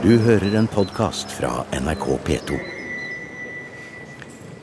Du 0.00 0.14
hører 0.16 0.54
en 0.56 0.64
podkast 0.64 1.28
fra 1.36 1.66
NRK 1.76 2.04
P2. 2.24 2.58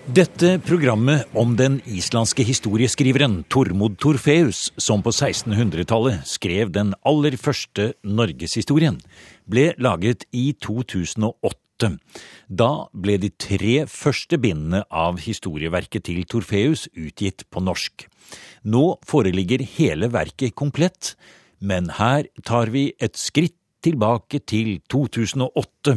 Dette 0.10 0.56
programmet 0.66 1.36
om 1.38 1.52
den 1.60 1.76
islandske 1.86 2.42
historieskriveren 2.48 3.44
Tormod 3.46 4.00
Torfeus, 4.02 4.72
som 4.82 5.04
på 5.06 5.14
1600-tallet 5.14 6.26
skrev 6.26 6.72
den 6.74 6.96
aller 7.06 7.38
første 7.38 7.92
norgeshistorien, 8.02 8.98
ble 9.46 9.68
laget 9.78 10.26
i 10.34 10.56
2008. 10.58 11.92
Da 12.50 12.72
ble 12.98 13.20
de 13.22 13.30
tre 13.38 13.84
første 13.94 14.42
bindene 14.42 14.82
av 14.90 15.22
historieverket 15.22 16.08
til 16.10 16.26
Torfeus 16.26 16.88
utgitt 16.98 17.46
på 17.54 17.62
norsk. 17.62 18.08
Nå 18.66 18.88
foreligger 19.06 19.62
hele 19.78 20.10
verket 20.18 20.58
komplett, 20.58 21.14
men 21.62 21.94
her 22.02 22.26
tar 22.42 22.74
vi 22.74 22.88
et 22.98 23.22
skritt 23.22 23.54
tilbake 23.84 24.40
til 24.46 24.78
2008, 24.92 25.96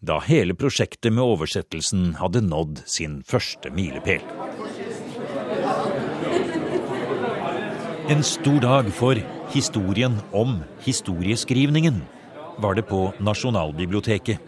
da 0.00 0.18
hele 0.26 0.56
prosjektet 0.58 1.12
med 1.14 1.24
oversettelsen 1.24 2.14
hadde 2.20 2.42
nådd 2.46 2.82
sin 2.90 3.20
første 3.26 3.70
milepæl. 3.74 4.24
En 8.10 8.22
stor 8.26 8.58
dag 8.60 8.88
for 8.92 9.20
historien 9.54 10.16
om 10.34 10.58
historieskrivningen 10.82 12.02
var 12.58 12.74
det 12.74 12.88
på 12.88 13.12
Nasjonalbiblioteket, 13.22 14.40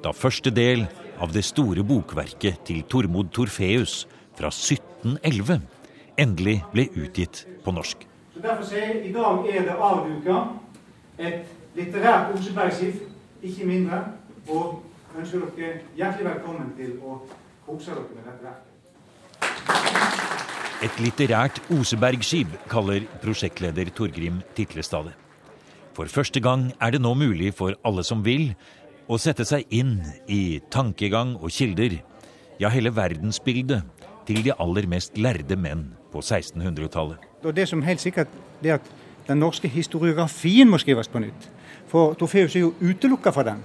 da 0.00 0.14
første 0.16 0.50
del 0.50 0.86
av 1.20 1.34
det 1.34 1.44
store 1.44 1.84
bokverket 1.84 2.64
til 2.64 2.80
Tormod 2.88 3.28
Torfeus 3.36 4.06
fra 4.38 4.48
1711 4.48 5.60
endelig 6.20 6.60
ble 6.72 6.88
utgitt 6.96 7.44
på 7.64 7.74
norsk. 7.76 8.06
Så 8.34 8.42
Derfor 8.42 8.64
sier 8.64 8.86
jeg 8.88 9.10
i 9.10 9.12
dag 9.12 9.48
er 9.52 9.66
det 9.68 9.76
avduka 9.76 10.38
et 11.20 11.59
litterært 11.76 12.34
Osebergskift, 12.34 13.02
ikke 13.42 13.66
mindre. 13.66 14.04
Og 14.48 14.82
ønsker 15.18 15.38
dere 15.56 15.80
hjertelig 15.98 16.26
velkommen 16.26 16.72
til 16.78 16.96
å 17.04 17.20
kose 17.66 17.90
dere 17.94 18.04
med 18.16 18.24
dette 18.26 18.42
verket. 18.48 18.66
Et 20.80 21.00
litterært 21.04 21.60
Osebergskip, 21.74 22.48
kaller 22.72 23.04
prosjektleder 23.20 23.90
Torgrim 23.92 24.40
Titlestad 24.56 25.10
det. 25.10 25.16
For 25.92 26.08
første 26.08 26.40
gang 26.40 26.70
er 26.80 26.94
det 26.94 27.02
nå 27.02 27.12
mulig 27.18 27.52
for 27.58 27.76
alle 27.84 28.04
som 28.06 28.24
vil, 28.24 28.54
å 29.10 29.18
sette 29.18 29.44
seg 29.44 29.66
inn 29.74 29.98
i 30.30 30.60
tankegang 30.70 31.34
og 31.36 31.50
kilder, 31.52 31.98
ja, 32.62 32.70
hele 32.70 32.94
verdensbildet, 32.94 33.82
til 34.28 34.42
de 34.46 34.54
aller 34.62 34.86
mest 34.88 35.18
lærde 35.18 35.56
menn 35.58 35.88
på 36.12 36.22
1600-tallet. 36.22 37.18
Det 37.42 37.66
som 37.68 37.82
helt 37.82 38.00
sikkert 38.00 38.30
det 38.62 38.70
er 38.70 38.78
at 38.78 38.90
den 39.26 39.40
norske 39.42 39.68
historiografien 39.68 40.70
må 40.70 40.78
skrives 40.80 41.10
på 41.10 41.22
nytt. 41.22 41.48
For 41.90 42.14
Torfeus 42.14 42.54
er 42.56 42.60
jo 42.66 42.74
utelukka 42.80 43.32
fra 43.34 43.42
den. 43.50 43.62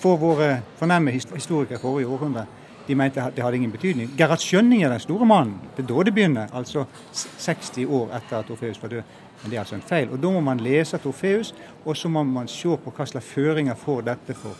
For 0.00 0.16
våre 0.16 0.62
fornemme 0.80 1.12
historikere 1.12 1.78
forrige 1.78 2.08
århundre 2.08 2.46
de 2.86 2.94
mente 2.96 3.22
det 3.36 3.44
hadde 3.44 3.56
ingen 3.56 3.72
betydning. 3.72 4.10
Gerhard 4.18 4.40
Skjønning 4.42 4.82
er 4.82 4.90
den 4.90 5.02
store 5.02 5.26
mannen. 5.28 5.58
Det 5.76 5.84
er 5.84 5.88
da 5.92 6.02
det 6.02 6.14
begynner. 6.14 6.48
Altså 6.56 6.86
60 7.12 7.84
år 7.84 8.16
etter 8.16 8.38
at 8.38 8.48
Torfeus 8.48 8.80
var 8.82 8.88
død. 8.88 9.02
Men 9.42 9.50
det 9.50 9.56
er 9.56 9.60
altså 9.60 9.74
en 9.74 9.84
feil. 9.86 10.08
Og 10.10 10.22
Da 10.22 10.30
må 10.30 10.40
man 10.40 10.60
lese 10.60 10.98
Torfeus, 10.98 11.54
og 11.84 11.96
så 11.96 12.08
må 12.08 12.22
man 12.22 12.48
se 12.48 12.68
på 12.68 12.92
hva 12.96 13.06
slags 13.06 13.26
føringer 13.26 13.74
får 13.74 14.00
dette 14.08 14.34
for 14.34 14.56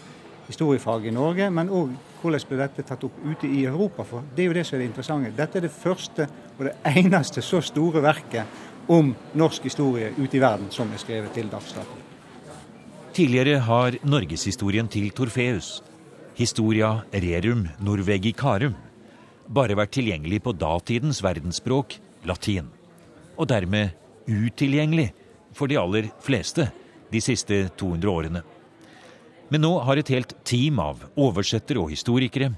historiefaget 0.46 1.06
i 1.06 1.14
Norge, 1.14 1.50
men 1.50 1.68
òg 1.68 1.90
hvordan 2.20 2.46
ble 2.48 2.58
dette 2.58 2.82
tatt 2.82 3.04
opp 3.04 3.18
ute 3.24 3.48
i 3.48 3.64
Europa. 3.64 4.04
For 4.04 4.22
det 4.36 4.44
er 4.44 4.46
jo 4.46 4.58
det 4.58 4.66
som 4.66 4.76
er 4.76 4.82
det 4.84 4.90
interessante. 4.90 5.32
Dette 5.36 5.58
er 5.58 5.66
det 5.66 5.72
første 5.72 6.28
og 6.58 6.64
det 6.68 6.76
eneste 6.96 7.42
så 7.42 7.60
store 7.60 8.02
verket 8.02 8.44
om 8.88 9.14
norsk 9.34 9.64
historie 9.64 10.12
ute 10.18 10.36
i 10.36 10.40
verden 10.40 10.70
som 10.70 10.92
er 10.92 11.02
skrevet 11.02 11.32
til 11.32 11.50
dags 11.50 11.72
dato. 11.72 11.99
Tidligere 13.10 13.58
har 13.66 13.96
norgeshistorien 14.06 14.86
til 14.86 15.08
Torfeus, 15.10 15.80
Historia 16.38 16.92
rerum 17.10 17.64
norvegicarum, 17.82 18.76
bare 19.50 19.74
vært 19.74 19.96
tilgjengelig 19.96 20.38
på 20.44 20.52
datidens 20.54 21.18
verdensspråk, 21.24 21.96
latin. 22.24 22.68
Og 23.34 23.48
dermed 23.50 23.96
utilgjengelig 24.30 25.08
for 25.52 25.66
de 25.66 25.80
aller 25.80 26.06
fleste 26.22 26.68
de 27.10 27.20
siste 27.24 27.64
200 27.80 28.12
årene. 28.12 28.44
Men 29.50 29.66
nå 29.66 29.72
har 29.82 29.98
et 29.98 30.14
helt 30.14 30.36
team 30.46 30.78
av 30.78 31.02
oversettere 31.18 31.82
og 31.82 31.90
historikere, 31.90 32.52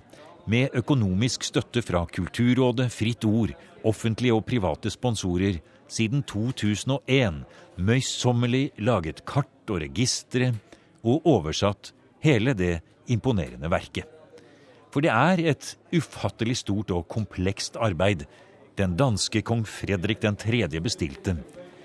med 0.45 0.75
økonomisk 0.77 1.47
støtte 1.47 1.81
fra 1.87 2.03
Kulturrådet, 2.11 2.91
Fritt 2.93 3.25
Ord, 3.25 3.55
offentlige 3.89 4.35
og 4.37 4.45
private 4.45 4.91
sponsorer, 4.93 5.63
siden 5.93 6.25
2001 6.29 7.43
møysommelig 7.77 8.71
laget 8.81 9.25
kart 9.29 9.71
og 9.71 9.83
registre 9.85 10.53
og 11.03 11.27
oversatt 11.29 11.93
hele 12.25 12.55
det 12.57 12.79
imponerende 13.13 13.71
verket. 13.71 14.09
For 14.93 15.05
det 15.05 15.13
er 15.13 15.41
et 15.53 15.73
ufattelig 15.97 16.59
stort 16.61 16.93
og 16.93 17.09
komplekst 17.09 17.79
arbeid 17.81 18.27
den 18.77 18.97
danske 18.97 19.43
kong 19.45 19.65
Fredrik 19.69 20.21
3. 20.21 20.69
bestilte, 20.81 21.37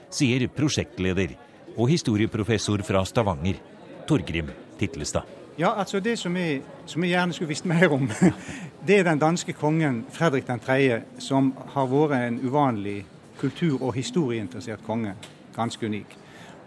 sier 0.09 0.47
prosjektleder 0.47 1.35
og 1.77 1.89
historieprofessor 1.91 2.83
fra 2.87 3.03
Stavanger, 3.05 3.59
Torgrim 4.07 4.51
Titlestad. 4.79 5.23
Ja, 5.57 5.73
altså 5.73 5.99
Det 5.99 6.19
som 6.19 6.35
jeg, 6.37 6.61
som 6.85 7.03
jeg, 7.03 7.11
gjerne 7.11 7.33
skulle 7.33 7.49
visst 7.49 7.65
mer 7.65 7.89
om, 7.91 8.09
det 8.87 8.99
er 8.99 9.03
den 9.03 9.19
danske 9.19 9.53
kongen 9.53 10.05
Fredrik 10.11 10.45
3., 10.45 11.01
som 11.19 11.53
har 11.73 11.87
vært 11.89 12.27
en 12.27 12.39
uvanlig 12.45 13.05
kultur- 13.39 13.81
og 13.81 13.93
historieinteressert 13.93 14.83
konge. 14.85 15.13
Ganske 15.55 15.85
unik. 15.85 16.17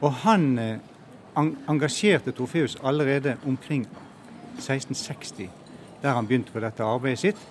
Og 0.00 0.12
han 0.12 0.58
eh, 0.58 0.76
engasjerte 1.68 2.32
Torfeus 2.32 2.76
allerede 2.84 3.36
omkring 3.46 3.86
1660, 4.58 5.50
der 6.02 6.14
han 6.14 6.26
begynte 6.26 6.52
på 6.52 6.60
dette 6.60 6.82
arbeidet 6.82 7.18
sitt. 7.18 7.48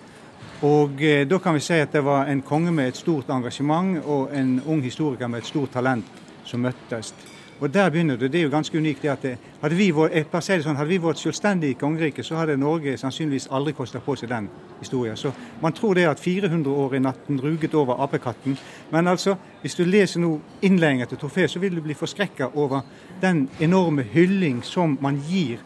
Og 0.62 1.02
eh, 1.02 1.24
da 1.28 1.38
kan 1.38 1.54
vi 1.54 1.60
si 1.64 1.78
at 1.80 1.92
det 1.92 2.04
var 2.04 2.28
en 2.28 2.42
konge 2.42 2.72
med 2.72 2.88
et 2.88 2.96
stort 2.96 3.30
engasjement 3.30 3.98
og 4.04 4.36
en 4.36 4.60
ung 4.66 4.82
historiker 4.82 5.26
med 5.26 5.38
et 5.38 5.46
stort 5.46 5.72
talent 5.72 6.04
som 6.44 6.60
møttes. 6.60 7.14
Og 7.60 7.74
der 7.74 7.90
begynner 7.90 8.16
det. 8.16 8.32
Det 8.32 8.38
er 8.38 8.42
jo 8.42 8.50
ganske 8.50 8.78
unikt. 8.78 9.02
det 9.02 9.08
at 9.08 9.22
det, 9.22 9.38
hadde, 9.60 9.76
vi 9.76 9.90
vært, 9.92 10.44
sånn, 10.44 10.76
hadde 10.76 10.88
vi 10.88 10.98
vært 11.02 11.18
selvstendig 11.20 11.74
kongerike, 11.78 12.22
så 12.24 12.36
hadde 12.36 12.56
Norge 12.56 12.96
sannsynligvis 12.98 13.50
aldri 13.52 13.74
kosta 13.76 14.00
på 14.00 14.16
seg 14.16 14.30
den 14.30 14.48
historien. 14.80 15.16
Så 15.16 15.32
man 15.60 15.72
tror 15.72 15.94
det 15.94 16.06
at 16.08 16.20
400 16.20 16.70
år 16.72 16.94
i 16.96 17.02
natten 17.04 17.40
ruget 17.40 17.74
over 17.74 18.00
apekatten. 18.00 18.56
Men 18.90 19.08
altså, 19.08 19.36
hvis 19.60 19.74
du 19.74 19.84
leser 19.84 20.20
nå 20.20 20.38
innledningen 20.62 21.08
til 21.08 21.20
Torfé, 21.20 21.46
så 21.46 21.58
vil 21.58 21.76
du 21.76 21.82
bli 21.84 21.94
forskrekka 21.94 22.50
over 22.54 22.80
den 23.20 23.48
enorme 23.60 24.02
hylling 24.02 24.64
som 24.64 24.98
man 25.00 25.20
gir 25.28 25.60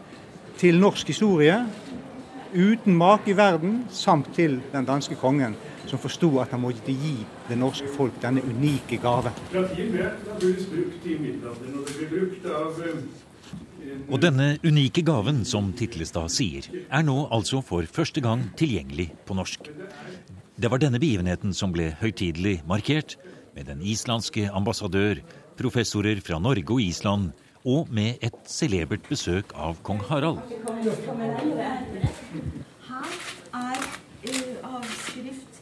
til 0.59 0.81
norsk 0.81 1.07
historie 1.07 1.61
uten 2.55 2.95
make 2.95 3.31
i 3.31 3.37
verden, 3.37 3.85
samt 3.91 4.35
til 4.35 4.61
den 4.73 4.85
danske 4.87 5.15
kongen, 5.15 5.57
som 5.95 6.03
forsto 6.03 6.31
at 6.43 6.51
han 6.55 6.63
måtte 6.65 6.93
gi 6.93 7.17
det 7.49 7.59
norske 7.61 7.87
folk 7.95 8.17
denne 8.23 8.43
unike 8.43 8.99
gave. 9.03 9.31
Og 14.11 14.19
denne 14.21 14.49
unike 14.65 15.05
gaven, 15.07 15.45
som 15.47 15.71
Titlestad 15.77 16.33
sier, 16.35 16.67
er 16.89 17.05
nå 17.07 17.29
altså 17.35 17.63
for 17.63 17.87
første 17.87 18.23
gang 18.25 18.43
tilgjengelig 18.59 19.13
på 19.29 19.37
norsk. 19.39 19.71
Det 20.55 20.71
var 20.71 20.83
denne 20.83 21.01
begivenheten 21.03 21.55
som 21.55 21.73
ble 21.75 21.93
høytidelig 22.01 22.61
markert, 22.67 23.17
med 23.55 23.69
den 23.71 23.83
islandske 23.87 24.49
ambassadør, 24.51 25.21
professorer 25.55 26.19
fra 26.27 26.41
Norge 26.43 26.75
og 26.75 26.83
Island, 26.83 27.31
og 27.65 27.87
med 27.95 28.19
et 28.25 28.35
celebert 28.51 29.07
besøk 29.09 29.55
av 29.55 29.79
kong 29.87 30.03
Harald. 30.11 30.43
Her 32.85 33.15
er 33.55 33.79
uh, 34.27 34.75
avskrift 34.75 35.55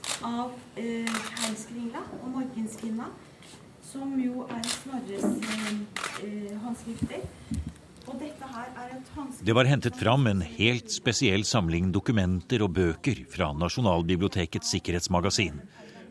av 0.42 0.52
eh, 0.80 1.08
Heimskringla 1.42 2.02
og 2.20 2.30
Morgenskvinna, 2.32 3.08
som 3.86 4.14
jo 4.20 4.46
er 4.50 4.64
Snorres 4.70 5.26
eh, 6.24 6.54
håndskrifter. 6.62 7.26
Og 8.02 8.16
dette 8.18 8.48
her 8.50 8.70
er 8.82 8.94
et 8.96 9.10
håndskrift 9.14 9.46
Det 9.46 9.54
var 9.54 9.70
hentet 9.70 9.98
fram 9.98 10.26
en 10.26 10.42
helt 10.42 10.90
spesiell 10.90 11.46
samling 11.46 11.92
dokumenter 11.94 12.64
og 12.66 12.74
bøker 12.78 13.22
fra 13.30 13.52
Nasjonalbibliotekets 13.54 14.74
sikkerhetsmagasin. 14.74 15.60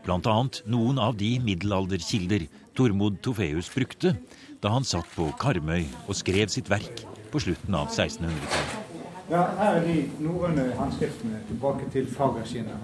Bl.a. 0.06 0.38
noen 0.72 1.01
av 1.01 1.18
de 1.19 1.36
middelalderkilder 1.44 2.48
Tormod 2.77 3.19
Tofeus 3.22 3.69
brukte 3.74 4.16
da 4.62 4.72
han 4.74 4.88
satt 4.88 5.10
på 5.18 5.27
Karmøy 5.42 5.84
og 6.07 6.16
skrev 6.18 6.50
sitt 6.54 6.72
verk 6.72 7.04
på 7.34 7.44
slutten 7.44 7.75
av 7.77 7.92
1600-tallet. 7.92 8.88
Ja, 9.31 9.45
her 9.60 9.77
er 9.80 9.86
de 9.86 10.00
norrøne 10.19 10.66
håndskriftene 10.75 11.39
tilbake 11.48 11.86
til 11.94 12.10
Fagerskina. 12.12 12.80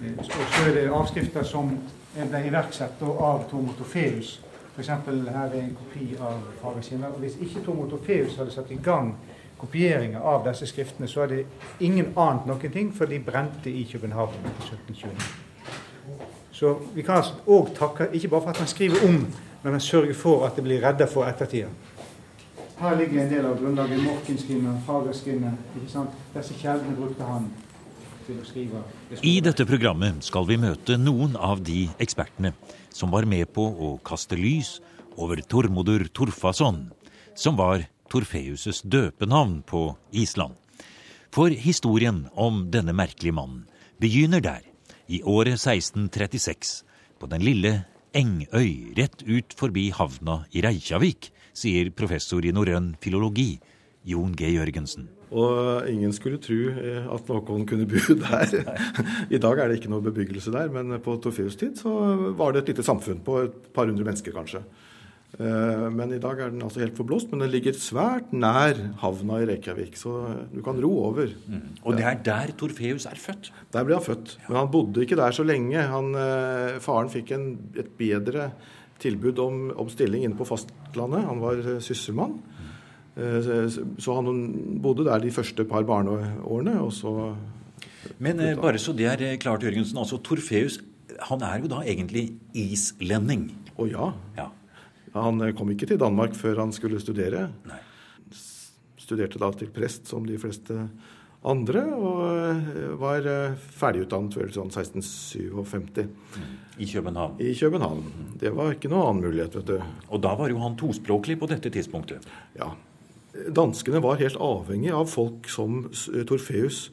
Og 0.00 0.24
så 0.24 0.68
er 0.68 0.74
det 0.74 0.86
avskrifter 0.88 1.44
som 1.44 1.74
ble 2.14 2.40
iverksatt 2.48 3.02
av 3.02 3.44
Tomotofeus. 3.50 4.38
F.eks. 4.74 4.88
her 4.88 5.50
er 5.52 5.58
en 5.60 5.76
kopi 5.76 6.14
av 6.20 6.40
Fagerskina. 6.62 7.10
Hvis 7.20 7.36
ikke 7.40 7.64
Tomotofeus 7.66 8.38
hadde 8.40 8.54
satt 8.54 8.70
i 8.70 8.80
gang 8.82 9.12
kopieringa 9.60 10.20
av 10.24 10.46
disse 10.48 10.66
skriftene, 10.66 11.08
så 11.08 11.26
er 11.26 11.34
det 11.34 11.44
ingen 11.84 12.14
annet 12.16 12.48
noen 12.48 12.72
ting, 12.72 12.90
for 12.96 13.10
de 13.10 13.20
brente 13.20 13.70
i 13.70 13.84
København 13.92 14.40
i 14.40 14.54
1729. 14.64 15.12
Så 16.52 16.74
vi 16.94 17.02
kan 17.02 17.20
altså 17.20 17.36
òg 17.46 17.74
takke 17.76 18.08
ikke 18.12 18.28
bare 18.28 18.46
for 18.46 18.50
at 18.54 18.64
han 18.64 18.68
skriver 18.68 19.04
om, 19.08 19.18
men 19.62 19.72
han 19.72 19.80
sørger 19.80 20.14
for 20.16 20.46
at 20.46 20.56
det 20.56 20.64
blir 20.64 20.80
redda 20.84 21.06
for 21.08 21.28
ettertida. 21.28 21.68
Her 22.80 22.96
ligger 22.96 23.22
en 23.22 23.32
del 23.32 23.46
av 23.46 23.58
grunnlaget. 23.60 24.00
Morkinskinnet, 24.04 24.80
Fagerskinnet. 24.86 25.52
Disse 26.34 26.54
kjeldene 26.56 26.96
brukte 26.96 27.24
han. 27.28 27.50
I 29.22 29.40
dette 29.44 29.64
programmet 29.66 30.24
skal 30.24 30.46
vi 30.48 30.58
møte 30.60 30.96
noen 31.00 31.36
av 31.36 31.62
de 31.66 31.88
ekspertene 32.02 32.52
som 32.94 33.12
var 33.12 33.26
med 33.28 33.50
på 33.54 33.64
å 33.64 33.90
kaste 34.06 34.38
lys 34.38 34.78
over 35.20 35.42
Tormodur 35.42 36.06
Torfason, 36.14 36.88
som 37.34 37.58
var 37.58 37.86
Torfeus' 38.10 38.82
døpenavn 38.84 39.60
på 39.66 39.84
Island. 40.12 40.54
For 41.30 41.50
historien 41.50 42.24
om 42.34 42.64
denne 42.74 42.94
merkelige 42.96 43.36
mannen 43.36 43.66
begynner 44.02 44.42
der, 44.42 44.64
i 45.10 45.22
året 45.26 45.58
1636, 45.58 46.82
på 47.18 47.30
den 47.30 47.42
lille 47.42 47.74
Engøy 48.14 48.96
rett 48.98 49.22
ut 49.22 49.54
forbi 49.54 49.90
havna 49.94 50.44
i 50.50 50.62
Reykjavik, 50.64 51.30
sier 51.54 51.92
professor 51.94 52.42
i 52.46 52.54
norrøn 52.54 52.94
filologi 53.02 53.52
Jon 54.06 54.34
G. 54.34 54.54
Jørgensen. 54.56 55.19
Og 55.30 55.88
ingen 55.90 56.12
skulle 56.16 56.40
tro 56.42 56.58
eh, 56.74 57.06
at 57.06 57.28
noen 57.30 57.66
kunne 57.68 57.88
bo 57.90 58.16
der. 58.24 58.70
I 59.30 59.38
dag 59.42 59.62
er 59.62 59.70
det 59.70 59.80
ikke 59.80 59.92
noe 59.92 60.06
bebyggelse 60.08 60.52
der, 60.54 60.72
men 60.74 60.98
på 61.04 61.18
Torfeus 61.22 61.58
tid 61.60 61.78
så 61.78 61.92
var 62.38 62.54
det 62.54 62.64
et 62.64 62.72
lite 62.74 62.86
samfunn 62.86 63.22
på 63.26 63.42
et 63.46 63.60
par 63.74 63.90
hundre 63.90 64.06
mennesker, 64.06 64.34
kanskje. 64.34 64.64
Eh, 65.38 65.84
men 65.94 66.10
i 66.10 66.18
dag 66.20 66.40
er 66.42 66.50
den 66.50 66.64
altså 66.66 66.82
helt 66.82 66.98
forblåst. 66.98 67.30
Men 67.30 67.44
den 67.44 67.52
ligger 67.52 67.76
svært 67.78 68.32
nær 68.34 68.78
havna 69.02 69.40
i 69.40 69.46
Reykjavik, 69.50 69.96
så 69.98 70.16
du 70.50 70.60
kan 70.66 70.80
ro 70.82 70.90
over. 71.06 71.30
Mm. 71.46 71.78
Og 71.84 71.96
det 71.98 72.06
er 72.08 72.20
der 72.26 72.54
Torfeus 72.58 73.06
er 73.06 73.20
født? 73.20 73.52
Der 73.72 73.86
ble 73.86 73.98
han 73.98 74.06
født. 74.06 74.36
Men 74.48 74.62
han 74.62 74.72
bodde 74.72 75.06
ikke 75.06 75.18
der 75.20 75.36
så 75.36 75.46
lenge. 75.46 75.86
Han, 75.94 76.12
eh, 76.18 76.80
faren 76.82 77.12
fikk 77.12 77.34
en, 77.36 77.50
et 77.78 77.90
bedre 77.98 78.50
tilbud 79.00 79.38
om, 79.40 79.60
om, 79.80 79.88
stilling 79.88 80.26
inne 80.26 80.36
på 80.36 80.48
fastlandet. 80.48 81.24
Han 81.24 81.40
var 81.40 81.62
sysselmann. 81.80 82.40
Så 83.20 84.14
han 84.16 84.28
bodde 84.80 85.04
der 85.08 85.20
de 85.20 85.32
første 85.34 85.64
par 85.68 85.84
barneårene, 85.88 86.76
og 86.80 86.92
så 86.96 87.34
Men 88.18 88.40
bare 88.56 88.78
så 88.80 88.94
det 88.96 89.06
er 89.06 89.36
klart, 89.36 89.62
Jørgensen. 89.62 89.98
altså 89.98 90.16
Torfeus 90.24 90.80
han 91.28 91.44
er 91.44 91.60
jo 91.62 91.70
da 91.70 91.82
egentlig 91.84 92.24
islending? 92.56 93.48
Å 93.80 93.86
ja. 93.90 94.10
ja. 94.38 94.48
Han 95.16 95.40
eh, 95.44 95.54
kom 95.56 95.72
ikke 95.74 95.88
til 95.90 96.00
Danmark 96.00 96.36
før 96.38 96.64
han 96.64 96.74
skulle 96.76 97.00
studere. 97.02 97.48
Nei. 97.68 97.80
Studerte 99.00 99.40
da 99.42 99.50
til 99.56 99.72
prest, 99.74 100.06
som 100.10 100.26
de 100.26 100.38
fleste 100.40 100.76
andre, 101.50 101.82
og 101.96 102.20
eh, 102.28 102.92
var 103.00 103.26
eh, 103.26 103.56
ferdigutdannet 103.80 104.36
før 104.36 104.52
sånn 104.54 104.72
1657. 104.72 106.04
I 106.80 106.88
København? 106.88 107.40
I 107.42 107.54
København. 107.58 108.04
Det 108.40 108.54
var 108.56 108.76
ikke 108.76 108.92
noen 108.92 109.08
annen 109.08 109.26
mulighet, 109.26 109.58
vet 109.60 109.72
du. 109.74 109.90
Og 110.08 110.22
da 110.24 110.36
var 110.38 110.52
jo 110.52 110.62
han 110.62 110.78
tospråklig 110.80 111.40
på 111.40 111.50
dette 111.50 111.72
tidspunktet? 111.74 112.28
Ja. 112.56 112.72
Danskene 113.54 114.02
var 114.02 114.18
helt 114.20 114.38
avhengig 114.42 114.90
av 114.94 115.06
folk 115.12 115.48
som 115.52 115.84
Torfeus 116.26 116.88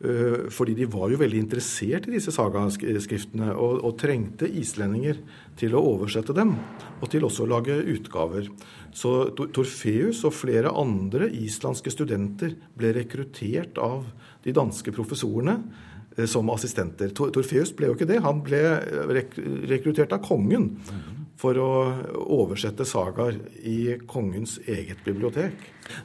Eh, 0.00 0.46
fordi 0.48 0.72
de 0.78 0.86
var 0.88 1.10
jo 1.12 1.18
veldig 1.20 1.42
interessert 1.42 2.06
i 2.08 2.14
disse 2.14 2.32
sagaskriftene 2.32 3.50
og, 3.52 3.82
og, 3.84 3.98
trengte 4.00 4.48
islendinger 4.48 5.18
til 5.60 5.76
å 5.76 5.82
oversette 5.90 6.32
dem, 6.32 6.54
og 7.04 7.10
til 7.12 7.26
også 7.28 7.44
å 7.44 7.50
lage 7.50 7.76
utgaver. 7.92 8.48
Så 8.96 9.12
Torfeus 9.36 10.22
og 10.24 10.32
flere 10.38 10.72
andre 10.72 11.28
islandske 11.36 11.92
studenter 11.92 12.56
ble 12.80 12.94
rekruttert 12.96 13.76
av 13.76 14.08
de 14.46 14.56
danske 14.56 14.94
professorene 14.96 15.58
eh, 16.16 16.24
som 16.24 16.48
assistenter. 16.48 17.12
Torfeus 17.12 17.76
ble 17.76 17.92
jo 17.92 17.98
ikke 17.98 18.08
det. 18.08 18.22
Han 18.24 18.40
ble 18.46 18.64
rekruttert 19.68 20.16
av 20.16 20.24
kongen 20.24 20.70
for 21.40 21.56
å 21.56 21.70
oversette 22.36 22.84
sagaer 22.88 23.38
i 23.64 23.96
kongens 24.08 24.58
eget 24.68 25.00
bibliotek. 25.06 25.56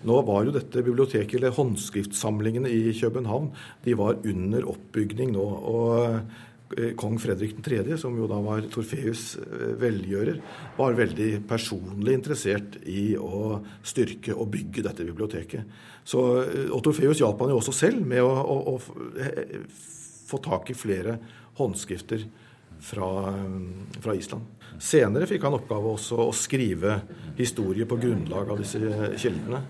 Nå 0.08 0.22
var 0.28 0.48
jo 0.48 0.56
dette 0.56 0.84
biblioteket, 0.86 1.38
eller 1.40 1.56
håndskriftsamlingene 1.56 2.72
i 2.72 2.94
København, 2.96 3.52
de 3.84 3.96
var 4.00 4.22
under 4.24 4.68
oppbygning 4.72 5.34
nå. 5.36 5.46
og 5.46 6.78
eh, 6.78 6.94
Kong 7.00 7.18
Fredrik 7.22 7.60
3., 7.66 7.98
som 8.02 8.16
jo 8.18 8.30
da 8.32 8.40
var 8.46 8.64
Torfeus' 8.72 9.36
eh, 9.42 9.76
velgjører, 9.82 10.40
var 10.80 10.98
veldig 10.98 11.30
personlig 11.50 12.16
interessert 12.22 12.80
i 12.88 13.14
å 13.20 13.60
styrke 13.86 14.34
og 14.34 14.50
bygge 14.56 14.86
dette 14.88 15.06
biblioteket. 15.08 15.76
Så, 16.08 16.24
eh, 16.46 16.72
og 16.72 16.82
Torfeus 16.86 17.20
hjalp 17.22 17.44
han 17.44 17.54
jo 17.54 17.60
også 17.60 17.76
selv 17.76 18.08
med 18.08 18.24
å, 18.24 18.32
å, 18.32 18.78
å 18.78 19.76
få 20.26 20.42
tak 20.48 20.72
i 20.72 20.80
flere 20.80 21.20
håndskrifter 21.60 22.26
fra, 22.86 23.10
fra 24.02 24.16
Island. 24.16 24.52
Senere 24.82 25.28
fikk 25.30 25.46
han 25.48 25.56
oppgave 25.58 25.96
også 25.96 26.20
å 26.28 26.34
skrive 26.36 27.00
historie 27.40 27.88
på 27.88 27.98
grunnlag 28.02 28.52
av 28.52 28.62
disse 28.62 29.14
kildene. 29.22 29.64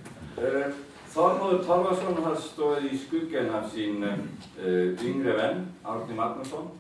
Þormóður 1.16 1.62
Torfarsson 1.64 2.18
har 2.26 2.40
stått 2.44 2.90
i 2.90 2.98
skuggen 3.00 3.54
av 3.56 3.70
sin 3.72 4.02
uh, 4.04 5.06
yngre 5.06 5.38
venn 5.38 5.62
Arne 5.88 6.18
Magnusson. 6.18 6.74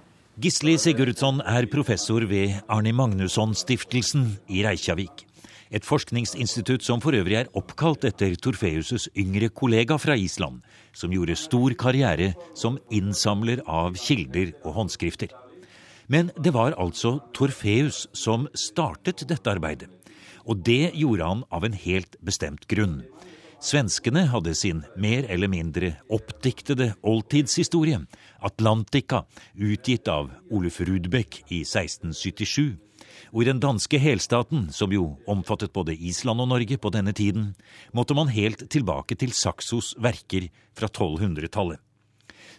Gisli 0.43 0.73
Sigurdsson 0.81 1.39
er 1.47 1.69
professor 1.71 2.25
ved 2.27 2.57
Arne 2.67 2.91
Magnusson-stiftelsen 2.97 4.33
i 4.51 4.65
Reykjavik. 4.65 5.23
Et 5.71 5.87
forskningsinstitutt 5.87 6.83
som 6.83 6.99
for 7.01 7.15
øvrig 7.15 7.39
er 7.39 7.53
oppkalt 7.55 8.03
etter 8.07 8.35
Torfeus' 8.35 9.07
yngre 9.15 9.47
kollega 9.49 9.95
fra 9.97 10.19
Island, 10.19 10.59
som 10.91 11.15
gjorde 11.15 11.39
stor 11.39 11.73
karriere 11.79 12.33
som 12.53 12.75
innsamler 12.91 13.63
av 13.63 13.95
kilder 13.95 14.51
og 14.65 14.75
håndskrifter. 14.81 15.31
Men 16.07 16.31
det 16.37 16.53
var 16.53 16.77
altså 16.77 17.17
Torfeus 17.33 18.05
som 18.13 18.49
startet 18.57 19.25
dette 19.29 19.51
arbeidet. 19.51 19.89
Og 20.45 20.61
det 20.65 20.93
gjorde 20.93 21.25
han 21.25 21.43
av 21.49 21.65
en 21.65 21.73
helt 21.73 22.17
bestemt 22.21 22.67
grunn. 22.69 23.01
Svenskene 23.65 24.27
hadde 24.29 24.53
sin 24.53 24.83
mer 24.99 25.25
eller 25.31 25.49
mindre 25.49 25.95
oppdiktede 26.13 26.91
oldtidshistorie, 27.01 28.03
Atlantica, 28.45 29.23
utgitt 29.55 30.09
av 30.11 30.29
Oluf 30.53 30.81
Rudbeck 30.85 31.39
i 31.47 31.63
1677. 31.63 32.75
Og 33.33 33.41
i 33.41 33.47
den 33.47 33.61
danske 33.63 33.97
helstaten, 33.99 34.67
som 34.75 34.93
jo 34.93 35.15
omfattet 35.31 35.73
både 35.73 35.95
Island 35.95 36.43
og 36.43 36.51
Norge 36.51 36.77
på 36.77 36.91
denne 36.93 37.15
tiden, 37.15 37.53
måtte 37.95 38.13
man 38.13 38.29
helt 38.29 38.67
tilbake 38.69 39.17
til 39.17 39.33
Saxos 39.33 39.95
verker 39.97 40.51
fra 40.77 40.91
1200-tallet. 40.91 41.84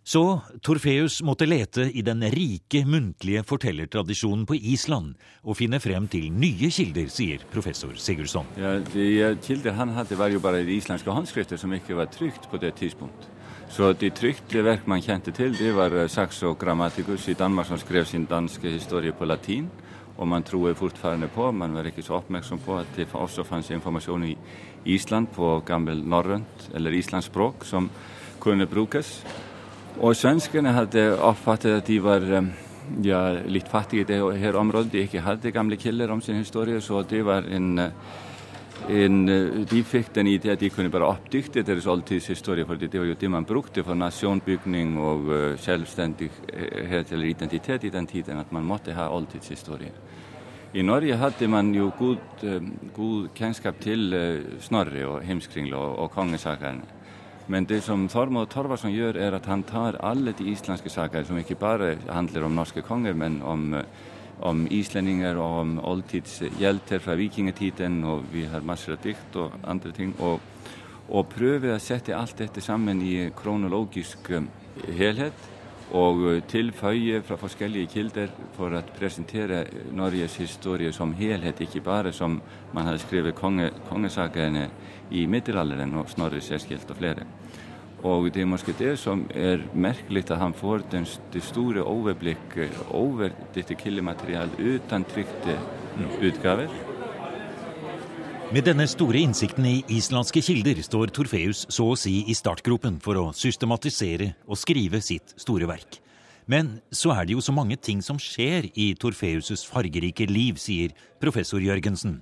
Så 0.06 0.20
Torfeus 0.62 1.18
måtte 1.26 1.48
lete 1.50 1.88
i 1.90 2.02
den 2.06 2.20
rike 2.30 2.84
muntlige 2.86 3.40
fortellertradisjonen 3.42 4.44
på 4.46 4.54
Island 4.54 5.16
og 5.42 5.56
finne 5.58 5.80
frem 5.82 6.04
til 6.06 6.28
nye 6.30 6.68
kilder, 6.70 7.08
sier 7.10 7.42
professor 7.50 7.96
Sigurdsson. 7.98 8.46
Ja, 8.54 8.76
De 8.78 9.32
kilder 9.42 9.74
han 9.74 9.96
hadde, 9.96 10.14
var 10.14 10.30
jo 10.30 10.38
bare 10.38 10.60
de 10.62 10.76
islandske 10.76 11.10
håndskrifter 11.10 11.58
som 11.58 11.74
ikke 11.74 11.96
var 11.98 12.06
trygt 12.14 12.46
på 12.46 12.60
det 12.62 12.76
tidspunkt. 12.78 13.26
Så 13.66 13.88
de 13.98 14.12
trykte 14.14 14.62
verk 14.62 14.86
man 14.86 15.02
kjente 15.02 15.34
til, 15.34 15.56
det 15.58 15.72
var 15.74 15.90
eh, 15.90 16.06
Saxo 16.06 16.52
Grammaticus 16.54 17.26
i 17.26 17.34
Danmark 17.34 17.66
som 17.66 17.82
skrev 17.82 18.06
sin 18.06 18.28
danske 18.30 18.70
historie 18.76 19.10
på 19.10 19.26
latin. 19.26 19.66
Og 20.16 20.28
man 20.30 20.46
tror 20.46 20.78
fortfarande 20.78 21.26
på, 21.34 21.50
man 21.50 21.74
var 21.74 21.90
ikke 21.90 22.06
så 22.06 22.20
oppmerksom 22.20 22.62
på, 22.62 22.78
at 22.78 22.94
det 22.96 23.08
også 23.12 23.42
fanns 23.44 23.72
informasjon 23.74 24.30
i 24.30 24.36
Island 24.84 25.34
på 25.34 25.50
gammel 25.66 25.98
norrønt, 26.06 26.70
eller 26.74 26.94
islandsspråk, 26.94 27.66
som 27.66 27.90
kunne 28.38 28.70
brukes. 28.70 29.18
Og 29.96 30.12
svenskene 30.12 30.74
hadde 30.76 31.02
oppfattet 31.24 31.78
at 31.78 31.86
de 31.88 31.94
var 32.04 32.24
ja, 33.00 33.20
litt 33.48 33.68
fattige 33.72 34.04
i 34.04 34.08
det 34.08 34.18
her 34.42 34.56
området. 34.60 34.92
De 34.92 35.04
ikke 35.06 35.22
hadde 35.24 35.52
gamle 35.54 35.78
kilder 35.80 36.10
om 36.12 36.20
sin 36.20 36.36
historie, 36.36 36.82
så 36.84 37.00
det 37.02 37.22
var 37.24 37.48
en, 37.48 37.80
en 38.92 39.16
De 39.70 39.80
fikk 39.88 40.12
den 40.18 40.28
ideen 40.28 40.52
at 40.52 40.60
de 40.60 40.68
kunne 40.70 40.92
bare 40.92 41.08
oppdikte 41.08 41.64
deres 41.64 41.88
oldtidshistorie, 41.88 42.66
for 42.68 42.76
det 42.76 42.92
var 42.92 43.08
jo 43.08 43.16
det 43.16 43.30
man 43.32 43.48
brukte 43.48 43.84
for 43.84 43.96
nasjonbygning 43.96 44.98
og 45.00 45.32
selvstendighet 45.64 47.12
eller 47.12 47.30
identitet 47.30 47.84
i 47.84 47.94
den 47.94 48.06
tiden, 48.06 48.38
at 48.38 48.52
man 48.52 48.68
måtte 48.68 48.92
ha 48.92 49.08
oldtidshistorie. 49.08 49.94
I 50.74 50.82
Norge 50.84 51.16
hadde 51.16 51.48
man 51.48 51.72
jo 51.72 51.88
god, 51.96 52.44
god 52.92 53.32
kjennskap 53.34 53.80
til 53.80 54.12
Snorre 54.60 55.06
og 55.08 55.24
Himskringla 55.24 55.80
og, 55.80 55.98
og 56.04 56.10
kongesakene. 56.10 56.95
Men 57.48 57.64
det 57.64 57.80
som 57.80 58.08
Tormod 58.08 58.48
Torvarsson 58.48 58.92
gör 58.92 59.14
är 59.14 59.32
att 59.32 59.46
han 59.46 59.62
tar 59.62 59.92
alla 59.92 60.32
de 60.38 60.44
isländska 60.44 60.88
saker 60.88 61.24
som 61.24 61.38
inte 61.38 61.54
bara 61.54 61.94
handlar 62.08 62.40
um 62.40 62.46
om 62.46 62.54
norska 62.54 62.82
kungar 62.82 63.12
men 63.12 63.42
um, 63.42 63.74
um 63.74 63.74
om, 63.74 63.84
om 64.40 64.66
islänningar 64.70 65.36
och 65.36 65.60
om 65.60 65.78
oldtidshjältar 65.78 66.98
från 66.98 67.16
vikingatiden 67.16 68.04
och 68.04 68.22
vi 68.32 68.46
har 68.46 68.60
massor 68.60 68.92
av 68.92 68.98
dikt 69.02 69.36
och 69.36 69.50
andra 69.62 69.90
ting. 69.90 70.12
Och, 70.18 70.40
och 71.08 71.28
pröver 71.28 71.72
att 71.72 71.82
sätta 71.82 72.16
allt 72.16 72.36
detta 72.36 72.60
samman 72.60 73.02
i 73.02 73.30
kronologisk 73.42 74.30
eh, 74.30 74.42
helhet. 74.94 75.55
Og 75.94 76.22
eh, 76.30 76.42
tilføye 76.48 77.22
fra 77.26 77.38
forskjellige 77.38 77.90
kilder 77.92 78.32
for 78.56 78.74
å 78.74 78.82
presentere 78.96 79.64
Norges 79.94 80.36
historie 80.40 80.92
som 80.92 81.14
helhet, 81.14 81.60
ikke 81.62 81.84
bare 81.84 82.12
som 82.12 82.40
man 82.74 82.88
hadde 82.88 83.04
skrevet 83.04 83.36
konge, 83.38 83.70
kongesakene 83.90 84.68
i 85.10 85.26
middelalderen 85.30 85.94
og 85.94 86.10
Snorre 86.10 86.40
Særskilt 86.42 86.90
og 86.90 86.98
flere. 86.98 87.26
Og 88.06 88.28
det 88.34 88.42
er 88.42 88.50
måske 88.50 88.74
det 88.78 88.98
som 89.00 89.24
er 89.34 89.62
merkelig 89.74 90.26
at 90.30 90.38
han 90.38 90.54
får 90.54 90.84
den, 90.92 91.06
det 91.32 91.42
store 91.42 91.82
overblikket 91.82 92.82
over 92.94 93.32
dette 93.54 93.74
kildematerialet 93.74 94.60
uten 94.60 95.06
trykte 95.08 95.56
utgaver. 96.20 96.68
Med 98.54 98.62
denne 98.62 98.84
store 98.86 99.18
innsikten 99.26 99.64
i 99.66 99.80
islandske 99.90 100.38
kilder 100.38 100.78
står 100.86 101.10
Torfeus 101.10 101.64
så 101.72 101.88
å 101.90 101.96
si 101.98 102.20
i 102.30 102.34
startgropen 102.36 103.00
for 103.02 103.18
å 103.18 103.24
systematisere 103.34 104.28
og 104.46 104.60
skrive 104.60 105.00
sitt 105.02 105.34
store 105.42 105.66
verk. 105.66 105.98
Men 106.46 106.76
så 106.94 107.10
er 107.16 107.26
det 107.26 107.34
jo 107.34 107.42
så 107.42 107.50
mange 107.50 107.74
ting 107.74 107.98
som 108.06 108.20
skjer 108.22 108.68
i 108.78 108.92
Torfeus' 108.94 109.66
fargerike 109.66 110.28
liv, 110.30 110.60
sier 110.62 110.94
professor 111.18 111.58
Jørgensen. 111.58 112.20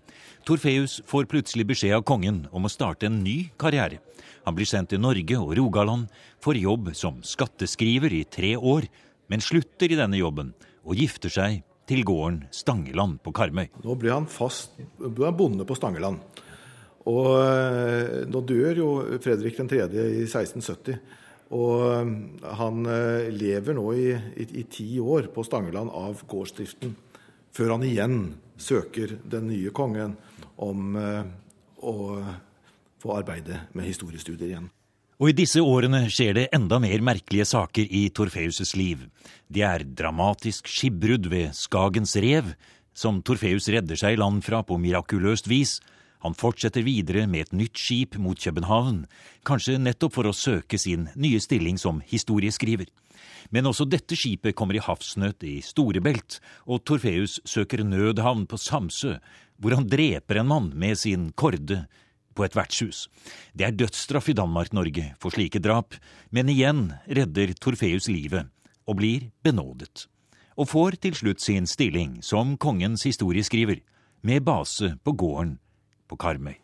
Torfeus 0.49 1.03
får 1.05 1.29
plutselig 1.29 1.69
beskjed 1.75 1.99
av 1.99 2.07
kongen 2.09 2.47
om 2.57 2.65
å 2.65 2.73
starte 2.73 3.11
en 3.11 3.21
ny 3.21 3.51
karriere. 3.61 4.01
Han 4.49 4.57
blir 4.57 4.71
sendt 4.71 4.95
til 4.95 5.05
Norge 5.05 5.37
og 5.37 5.53
Rogaland, 5.61 6.09
får 6.41 6.63
jobb 6.63 6.89
som 6.97 7.21
skatteskriver 7.21 8.17
i 8.17 8.25
tre 8.25 8.57
år, 8.57 8.89
men 9.29 9.45
slutter 9.45 9.93
i 9.93 10.01
denne 10.01 10.25
jobben 10.25 10.57
og 10.89 10.97
gifter 10.97 11.37
seg 11.37 11.61
til 11.89 12.05
gården 12.07 12.45
Stangeland 12.55 13.21
på 13.25 13.33
Karmøy. 13.37 13.69
Nå 13.85 13.97
ble 14.01 14.13
han 14.15 14.29
fast 14.31 14.77
ble 14.99 15.29
han 15.29 15.37
bonde 15.37 15.67
på 15.69 15.77
Stangeland. 15.79 16.23
Og 17.11 17.27
eh, 17.37 18.23
nå 18.31 18.41
dør 18.49 18.81
jo 18.81 18.89
Fredrik 19.23 19.59
3. 19.61 19.83
i 19.93 20.25
1670. 20.25 21.01
Og 21.55 21.83
eh, 21.91 22.13
han 22.61 22.87
eh, 22.89 23.29
lever 23.35 23.77
nå 23.77 23.89
i, 23.93 24.07
i, 24.15 24.47
i, 24.63 24.65
ti 24.71 24.89
år 25.01 25.29
på 25.35 25.45
Stangeland 25.45 25.93
av 25.93 26.25
gårdsdriften, 26.31 26.95
før 27.55 27.77
han 27.77 27.85
igjen 27.87 28.23
søker 28.57 29.19
den 29.29 29.51
nye 29.51 29.73
kongen 29.75 30.17
om 30.63 30.95
å 30.95 31.95
få 33.03 33.17
arbeide 33.19 33.65
med 33.75 33.89
historiestudier 33.89 34.53
igjen. 34.53 34.69
Og 35.23 35.31
i 35.31 35.37
disse 35.39 35.63
årene 35.63 36.09
skjer 36.11 36.35
det 36.35 36.49
enda 36.57 36.81
mer 36.83 37.03
merkelige 37.05 37.47
saker 37.47 37.87
i 37.87 38.09
Torfeus' 38.11 38.75
liv. 38.75 39.05
Det 39.47 39.63
er 39.63 39.85
dramatisk 39.87 40.67
skipbrudd 40.67 41.29
ved 41.31 41.55
Skagens 41.55 42.17
rev, 42.19 42.55
som 42.95 43.21
Torfeus 43.23 43.69
redder 43.71 43.99
seg 43.99 44.17
i 44.17 44.19
land 44.19 44.43
fra 44.47 44.65
på 44.67 44.79
mirakuløst 44.83 45.47
vis. 45.51 45.79
Han 46.27 46.35
fortsetter 46.35 46.83
videre 46.83 47.29
med 47.31 47.47
et 47.47 47.55
nytt 47.55 47.79
skip 47.79 48.19
mot 48.19 48.39
København, 48.41 49.05
kanskje 49.47 49.79
nettopp 49.79 50.17
for 50.17 50.27
å 50.27 50.35
søke 50.35 50.81
sin 50.81 51.07
nye 51.15 51.39
stilling 51.43 51.79
som 51.79 52.01
historieskriver. 52.11 52.89
Men 53.55 53.69
også 53.71 53.87
dette 53.87 54.17
skipet 54.19 54.57
kommer 54.59 54.75
i 54.75 54.83
havsnød 54.83 55.45
i 55.47 55.59
Storebelt, 55.63 56.41
og 56.67 56.83
Torfeus 56.89 57.39
søker 57.47 57.85
nødhavn 57.87 58.49
på 58.51 58.59
Samsø, 58.59 59.19
hvor 59.63 59.77
han 59.77 59.87
dreper 59.87 60.41
en 60.41 60.51
mann 60.51 60.73
med 60.75 60.99
sin 60.99 61.29
korde 61.39 61.85
på 62.35 62.45
et 62.47 62.57
vertshus. 62.57 63.09
Det 63.55 63.67
er 63.67 63.77
dødsstraff 63.77 64.29
i 64.29 64.37
Danmark-Norge 64.37 65.15
for 65.23 65.31
slike 65.35 65.63
drap, 65.63 65.95
men 66.31 66.49
igjen 66.53 66.93
redder 67.07 67.55
Torfeus 67.59 68.09
livet 68.11 68.51
og 68.85 68.99
blir 69.01 69.31
benådet. 69.45 70.09
Og 70.59 70.69
får 70.71 70.91
til 71.03 71.15
slutt 71.19 71.41
sin 71.43 71.67
stilling 71.67 72.23
som 72.23 72.57
kongens 72.59 73.03
historieskriver, 73.09 73.81
med 74.25 74.41
base 74.41 74.97
på 75.05 75.13
gården 75.13 75.59
på 76.09 76.17
Karmøy. 76.17 76.55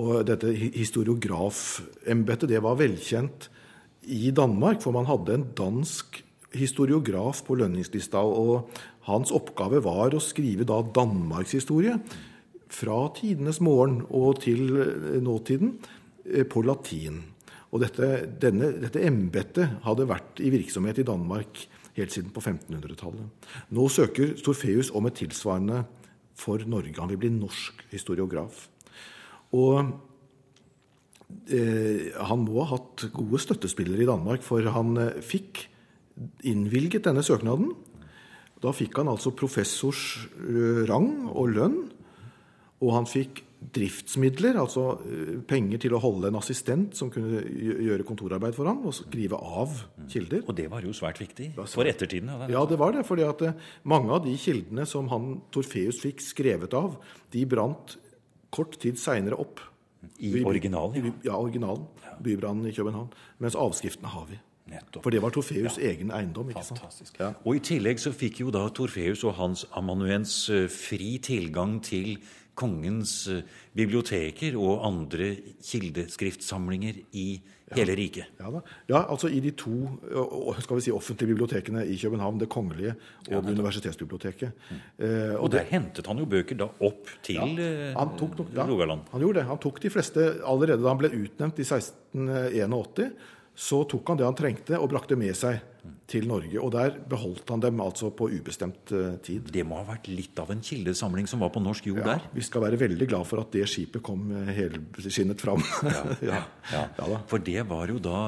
Og 0.00 0.24
dette 0.26 0.46
historiografembetet 0.50 2.62
var 2.64 2.80
velkjent 2.80 3.50
i 4.10 4.30
Danmark, 4.34 4.82
for 4.82 4.92
man 4.96 5.06
hadde 5.08 5.34
en 5.36 5.46
dansk 5.56 6.24
historiograf 6.54 7.42
på 7.46 7.54
lønningslista. 7.60 8.18
Og 8.24 8.70
hans 9.08 9.32
oppgave 9.34 9.82
var 9.84 10.14
å 10.14 10.22
skrive 10.22 10.64
da 10.68 10.82
danmarkshistorie 10.96 11.98
fra 12.74 12.98
tidenes 13.16 13.60
morgen 13.64 14.02
og 14.10 14.42
til 14.44 14.74
eh, 14.82 15.20
nåtiden 15.22 15.76
eh, 16.26 16.44
på 16.48 16.64
latin. 16.66 17.22
Og 17.74 17.82
dette, 17.82 18.08
denne, 18.42 18.70
dette 18.82 19.02
embetet 19.02 19.80
hadde 19.86 20.06
vært 20.10 20.42
i 20.42 20.52
virksomhet 20.54 21.00
i 21.02 21.06
Danmark 21.06 21.64
helt 21.94 22.14
siden 22.14 22.32
på 22.34 22.42
1500-tallet. 22.42 23.50
Nå 23.74 23.86
søker 23.90 24.34
Storfeus 24.38 24.92
om 24.94 25.06
et 25.08 25.18
tilsvarende 25.18 25.84
for 26.38 26.62
Norge. 26.66 26.98
Han 26.98 27.10
vil 27.12 27.20
bli 27.22 27.32
norsk 27.34 27.84
historiograf. 27.92 28.66
Og 29.54 29.78
eh, 31.50 32.10
han 32.14 32.44
må 32.46 32.62
ha 32.62 32.76
hatt 32.76 33.08
gode 33.14 33.42
støttespillere 33.42 34.02
i 34.02 34.10
Danmark, 34.10 34.42
for 34.46 34.66
han 34.74 34.96
eh, 34.98 35.18
fikk 35.22 35.66
innvilget 36.46 37.06
denne 37.06 37.22
søknaden. 37.26 37.72
Da 38.62 38.70
fikk 38.74 38.96
han 39.00 39.10
altså 39.10 39.34
professors 39.34 40.28
rang 40.88 41.26
og 41.34 41.50
lønn 41.52 41.80
og 42.82 42.94
han 42.96 43.06
fikk 43.08 43.42
driftsmidler, 43.74 44.58
altså 44.60 44.84
eh, 45.06 45.36
penger 45.48 45.80
til 45.84 45.94
å 45.96 46.00
holde 46.02 46.28
en 46.28 46.38
assistent 46.38 46.96
som 46.98 47.10
kunne 47.12 47.40
gjøre 47.44 48.06
kontorarbeid 48.06 48.56
for 48.56 48.68
ham 48.68 48.82
og 48.84 48.96
skrive 48.96 49.38
av 49.38 49.78
kilder. 50.12 50.42
Og 50.44 50.56
det 50.58 50.66
var 50.72 50.84
jo 50.84 50.94
svært 50.96 51.22
viktig 51.22 51.52
for 51.56 51.88
ettertiden? 51.88 52.32
Ja, 52.52 52.64
det 52.68 52.78
var 52.80 52.96
det. 52.96 53.06
fordi 53.08 53.24
at 53.26 53.44
eh, 53.46 53.60
mange 53.88 54.12
av 54.12 54.24
de 54.26 54.34
kildene 54.40 54.86
som 54.88 55.08
han 55.12 55.38
Torfeus 55.54 56.02
fikk 56.02 56.20
skrevet 56.24 56.76
av, 56.76 56.98
de 57.32 57.44
brant 57.48 57.96
kort 58.54 58.76
tid 58.82 59.00
seinere 59.00 59.38
opp. 59.40 59.62
I 60.20 60.36
originalen? 60.44 61.00
Ja, 61.00 61.12
ja 61.30 61.38
originalen. 61.40 61.86
Bybrannen 62.22 62.68
i 62.68 62.74
København. 62.76 63.08
Mens 63.42 63.56
avskriftene 63.58 64.12
har 64.12 64.28
vi. 64.28 64.38
Nettopp. 64.70 65.02
For 65.04 65.12
det 65.12 65.20
var 65.20 65.34
Torfeus' 65.34 65.76
ja. 65.76 65.90
egen 65.90 66.12
eiendom. 66.14 66.48
ikke 66.48 66.62
Fantastisk. 66.64 67.16
sant? 67.16 67.20
Ja. 67.20 67.32
Og 67.44 67.58
I 67.58 67.64
tillegg 67.64 68.00
så 68.00 68.14
fikk 68.16 68.40
jo 68.40 68.52
da 68.54 68.64
Torfeus 68.72 69.24
og 69.28 69.36
hans 69.36 69.66
amanuens 69.76 70.38
eh, 70.48 70.70
fri 70.72 71.18
tilgang 71.20 71.82
til 71.84 72.16
kongens 72.56 73.26
eh, 73.28 73.42
biblioteker 73.76 74.56
og 74.56 74.86
andre 74.86 75.34
kildeskriftsamlinger 75.60 77.02
i 77.12 77.26
hele 77.74 77.96
riket. 77.98 78.38
Ja, 78.38 78.50
ja, 78.88 79.02
altså 79.02 79.28
i 79.32 79.40
de 79.42 79.52
to 79.58 79.74
skal 80.62 80.78
vi 80.78 80.86
si, 80.86 80.92
offentlige 80.94 81.34
bibliotekene 81.34 81.84
i 81.90 81.96
København, 82.00 82.40
Det 82.40 82.48
kongelige 82.48 82.94
og 83.28 83.32
ja, 83.32 83.44
Universitetsbiblioteket. 83.52 84.52
Mm. 84.70 84.80
Eh, 84.98 85.34
og, 85.34 85.44
og 85.44 85.52
der 85.52 85.68
hentet 85.68 86.06
han 86.06 86.18
jo 86.18 86.24
bøker 86.24 86.56
da 86.56 86.70
opp 86.80 87.12
til 87.24 87.40
han 87.42 88.16
tok 88.16 88.38
nok, 88.38 88.56
Rogaland? 88.56 89.08
Han 89.12 89.20
gjorde 89.20 89.42
det. 89.42 89.46
Han 89.52 89.60
tok 89.60 89.82
de 89.82 89.90
fleste 89.90 90.28
allerede 90.40 90.80
da 90.80 90.92
han 90.92 91.04
ble 91.04 91.12
utnevnt 91.12 91.60
i 91.60 91.68
1681 91.68 93.12
så 93.54 93.84
tok 93.86 94.10
han 94.10 94.18
det 94.18 94.26
han 94.26 94.36
trengte 94.36 94.78
og 94.80 94.90
brakte 94.90 95.16
med 95.18 95.36
seg 95.38 95.62
til 96.10 96.26
Norge. 96.28 96.58
Og 96.60 96.72
der 96.74 96.96
beholdt 97.08 97.48
han 97.52 97.62
dem 97.62 97.80
altså 97.84 98.10
på 98.16 98.28
ubestemt 98.32 98.92
uh, 98.92 99.14
tid. 99.24 99.48
Det 99.52 99.64
må 99.66 99.78
ha 99.80 99.86
vært 99.94 100.10
litt 100.10 100.38
av 100.42 100.50
en 100.52 100.62
kildesamling 100.64 101.28
som 101.30 101.44
var 101.44 101.52
på 101.54 101.62
norsk 101.62 101.88
jord 101.90 102.02
ja, 102.02 102.14
der? 102.14 102.28
Vi 102.34 102.44
skal 102.44 102.64
være 102.66 102.80
veldig 102.80 103.08
glad 103.10 103.28
for 103.28 103.44
at 103.44 103.52
det 103.54 103.66
skipet 103.70 104.04
kom 104.04 104.26
uh, 104.32 104.50
helskinnet 104.54 105.40
fram. 105.44 105.62
ja, 106.28 106.44
ja, 106.72 106.86
ja. 106.98 107.20
For 107.30 107.44
det 107.44 107.66
var 107.70 107.92
jo 107.92 108.00
da 108.02 108.20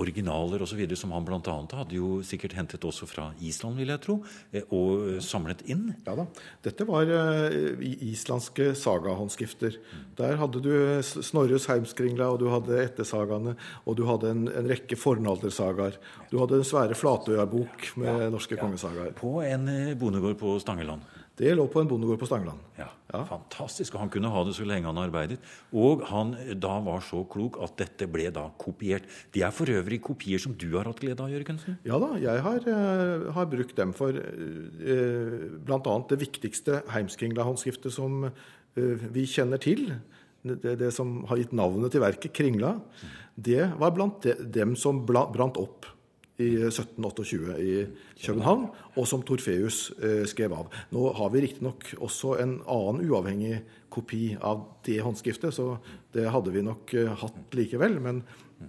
originaler 0.00 0.62
osv. 0.62 0.80
som 0.96 1.12
han 1.12 1.26
bl.a. 1.26 1.56
hadde 1.72 1.96
jo 1.96 2.20
sikkert 2.26 2.56
hentet 2.56 2.84
også 2.84 3.08
fra 3.10 3.30
Island, 3.40 3.78
vil 3.80 3.92
jeg 3.92 4.02
tro, 4.04 4.18
eh, 4.52 4.66
og 4.72 5.18
samlet 5.24 5.64
inn. 5.70 5.90
Ja 6.06 6.16
da. 6.18 6.26
Dette 6.64 6.86
var 6.88 7.08
uh, 7.08 7.82
islandske 7.82 8.72
sagahåndskrifter. 8.78 9.78
Der 10.18 10.38
hadde 10.40 10.62
du 10.64 10.72
Snorres 11.02 11.68
Heimskringla, 11.70 12.30
og 12.32 12.42
du 12.42 12.48
hadde 12.52 12.80
Ettersagaene, 12.82 13.56
og 13.86 13.98
du 13.98 14.04
hadde 14.08 14.32
en, 14.32 14.44
en 14.50 14.70
rekke 14.70 14.98
fornaldersagaer. 14.98 15.98
Du 16.30 16.38
hadde 16.42 16.60
en 16.60 16.68
svære 16.68 16.98
Flatøya-bok 16.98 17.92
med 18.00 18.26
ja, 18.26 18.30
norske 18.32 18.56
ja. 18.56 18.62
kongesagaer. 18.62 19.12
På 19.18 19.40
en 19.44 19.68
eh, 19.72 19.96
bondegård 19.98 20.38
på 20.40 20.56
Stangeland. 20.62 21.04
Det 21.42 21.50
lå 21.58 21.64
på 21.66 21.80
en 21.82 21.88
bondegård 21.90 22.20
på 22.20 22.26
Stangeland. 22.28 22.60
Ja, 22.78 22.86
ja, 23.10 23.24
Fantastisk. 23.26 23.96
Og 23.96 24.04
han 24.04 24.10
kunne 24.14 24.30
ha 24.30 24.44
det 24.46 24.54
så 24.54 24.66
lenge 24.68 24.86
han 24.86 25.00
arbeidet. 25.02 25.40
Og 25.74 26.04
han 26.06 26.36
da 26.62 26.76
var 26.86 27.02
så 27.02 27.24
klok 27.26 27.58
at 27.64 27.74
dette 27.80 28.06
ble 28.10 28.28
da 28.34 28.44
kopiert. 28.62 29.08
De 29.34 29.42
er 29.42 29.54
for 29.54 29.70
øvrig 29.72 29.98
kopier 30.06 30.38
som 30.42 30.54
du 30.54 30.68
har 30.76 30.86
hatt 30.86 31.02
glede 31.02 31.24
av, 31.24 31.32
Jørgensen? 31.34 31.80
Ja 31.88 31.98
da, 31.98 32.12
jeg 32.22 32.44
har, 32.46 32.68
uh, 32.68 33.32
har 33.34 33.48
brukt 33.50 33.74
dem 33.78 33.94
for 33.96 34.14
eh, 34.14 35.34
bl.a. 35.66 35.96
det 36.12 36.20
viktigste 36.22 36.84
Heimskringla-håndskriftet 36.92 37.90
som 37.96 38.28
uh, 38.28 39.08
vi 39.10 39.26
kjenner 39.26 39.58
til. 39.62 39.88
Det, 40.46 40.76
det, 40.78 40.92
som 40.94 41.24
har 41.30 41.38
gitt 41.42 41.54
navnet 41.54 41.90
til 41.94 42.02
verket, 42.02 42.34
Kringla. 42.34 42.76
Det 43.34 43.66
var 43.82 43.94
blant 43.94 44.22
de, 44.22 44.36
dem 44.54 44.76
som 44.78 45.02
brant 45.06 45.58
opp 45.58 45.90
i 46.42 46.48
1728 46.68 47.56
i 47.62 47.74
København, 48.22 48.66
og 48.98 49.08
som 49.08 49.22
Torfeus 49.26 49.84
eh, 50.02 50.24
skrev 50.28 50.54
av. 50.56 50.72
Nå 50.94 51.06
har 51.18 51.32
vi 51.32 51.44
riktignok 51.46 51.92
også 51.98 52.36
en 52.42 52.58
annen 52.70 53.02
uavhengig 53.06 53.62
kopi 53.92 54.32
av 54.40 54.64
det 54.86 55.00
håndskriftet, 55.04 55.54
så 55.54 55.76
det 56.14 56.28
hadde 56.32 56.54
vi 56.54 56.64
nok 56.66 56.94
eh, 56.98 57.12
hatt 57.22 57.56
likevel. 57.56 57.98
Men, 58.04 58.22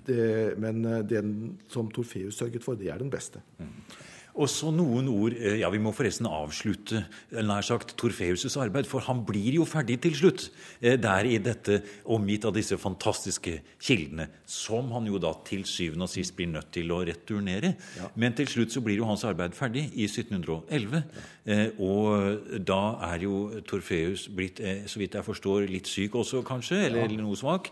det, 0.08 0.56
men 0.62 0.84
eh, 0.90 1.04
den 1.08 1.36
som 1.72 1.92
Torfeus 1.94 2.40
sørget 2.40 2.66
for, 2.66 2.80
det 2.80 2.92
er 2.94 3.02
den 3.02 3.14
beste. 3.14 3.44
Og 4.34 4.50
så 4.50 4.72
noen 4.74 5.10
ord 5.12 5.36
eh, 5.38 5.60
Ja, 5.62 5.70
vi 5.74 5.82
må 5.82 5.94
forresten 5.96 6.28
avslutte 6.30 7.04
nær 7.34 7.66
sagt 7.66 7.94
Torfeus' 8.00 8.58
arbeid, 8.62 8.88
for 8.90 9.06
han 9.06 9.22
blir 9.28 9.60
jo 9.60 9.68
ferdig 9.70 10.00
til 10.04 10.16
slutt. 10.18 10.48
Eh, 10.82 10.98
der 11.02 11.30
i 11.30 11.38
dette, 11.44 11.82
omgitt 12.10 12.48
av 12.50 12.56
disse 12.56 12.78
fantastiske 12.82 13.60
kildene, 13.82 14.30
som 14.50 14.92
han 14.96 15.08
jo 15.10 15.22
da 15.22 15.34
til 15.46 15.66
syvende 15.70 16.08
og 16.08 16.14
sist 16.14 16.36
blir 16.38 16.50
nødt 16.52 16.72
til 16.74 16.92
å 16.94 17.04
returnere. 17.06 17.76
Ja. 18.00 18.10
Men 18.20 18.36
til 18.38 18.50
slutt 18.50 18.74
så 18.74 18.84
blir 18.86 18.98
jo 19.02 19.08
hans 19.10 19.26
arbeid 19.28 19.56
ferdig 19.58 19.86
i 19.94 20.08
1711. 20.10 21.04
Ja. 21.04 21.30
Eh, 21.44 21.82
og 21.84 22.64
da 22.64 22.82
er 23.12 23.26
jo 23.26 23.62
Torfeus 23.68 24.26
blitt, 24.34 24.62
så 24.90 25.02
vidt 25.02 25.18
jeg 25.20 25.28
forstår, 25.28 25.68
litt 25.70 25.90
syk 25.92 26.16
også, 26.24 26.42
kanskje, 26.48 26.86
eller, 26.88 27.06
ja. 27.06 27.22
noe 27.22 27.38
svak. 27.38 27.70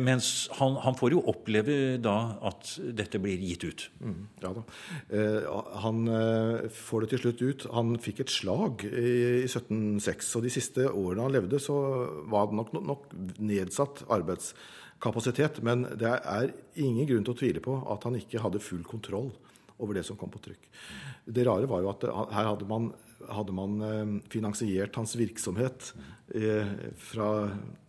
Mens 0.00 0.48
han, 0.58 0.78
han, 0.84 0.96
får 0.98 1.14
jo 1.14 1.22
oppleve 1.30 1.98
da 2.02 2.16
at 2.48 2.72
dette 2.96 3.20
blir 3.22 3.38
gitt 3.42 3.66
ut. 3.66 3.84
Mm, 4.02 4.20
ja 4.42 4.52
da. 4.56 4.64
Eh, 5.14 5.48
han 5.82 5.97
han 5.98 6.08
eh, 6.12 6.68
får 6.72 7.04
det 7.04 7.10
til 7.12 7.22
slutt 7.22 7.42
ut. 7.42 7.66
Han 7.74 7.96
fikk 8.02 8.22
et 8.22 8.32
slag 8.32 8.84
i 8.86 9.44
1706, 9.48 10.30
og 10.38 10.44
de 10.44 10.52
siste 10.52 10.86
årene 10.88 11.26
han 11.26 11.34
levde, 11.34 11.60
så 11.62 11.76
var 12.30 12.48
det 12.48 12.58
nok, 12.60 12.72
nok 12.78 13.08
nedsatt 13.38 14.04
arbeidskapasitet. 14.14 15.60
Men 15.66 15.86
det 15.98 16.14
er 16.18 16.52
ingen 16.78 17.08
grunn 17.08 17.26
til 17.26 17.34
å 17.34 17.40
tvile 17.42 17.64
på 17.64 17.76
at 17.90 18.08
han 18.08 18.18
ikke 18.20 18.42
hadde 18.44 18.62
full 18.62 18.84
kontroll 18.86 19.32
over 19.78 19.98
det 19.98 20.06
som 20.06 20.18
kom 20.18 20.30
på 20.32 20.42
trykk. 20.42 20.70
Det 21.28 21.44
rare 21.46 21.68
var 21.70 21.84
jo 21.84 21.92
at 21.92 22.06
her 22.34 22.50
hadde 22.52 22.68
man, 22.70 22.90
hadde 23.28 23.54
man 23.54 23.78
eh, 23.84 24.14
finansiert 24.32 24.96
hans 24.98 25.14
virksomhet 25.18 25.92
eh, 26.34 26.74
fra 27.10 27.30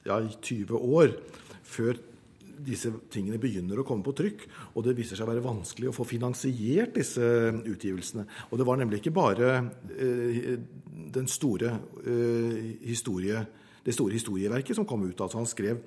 ja, 0.06 0.22
20 0.22 0.74
år 1.00 1.16
før 1.70 1.98
disse 2.66 2.92
tingene 3.12 3.39
begynner 3.42 3.80
å 3.82 3.86
komme 3.88 4.06
på 4.06 4.16
trykk, 4.18 4.46
og 4.75 4.86
det 4.86 4.96
viser 4.98 5.20
seg 5.20 5.28
å 5.28 5.32
være 5.32 5.46
vanskelig 5.46 5.92
å 5.92 5.96
få 5.96 6.06
finansiert 6.08 6.96
disse 6.98 7.24
utgivelsene. 7.60 8.25
Og 8.50 8.60
det 8.60 8.68
var 8.68 8.82
nemlig 8.82 9.01
ikke 9.01 9.16
bare 9.16 9.54
eh, 9.96 10.54
den 11.16 11.30
store 11.32 11.78
eh, 12.04 12.60
historie 12.89 13.46
det 13.86 13.96
store 13.96 14.13
historieverket 14.13 14.78
som 14.78 14.86
kom 14.86 15.06
ut. 15.08 15.22
Altså 15.24 15.39
han 15.39 15.48
skrev 15.50 15.80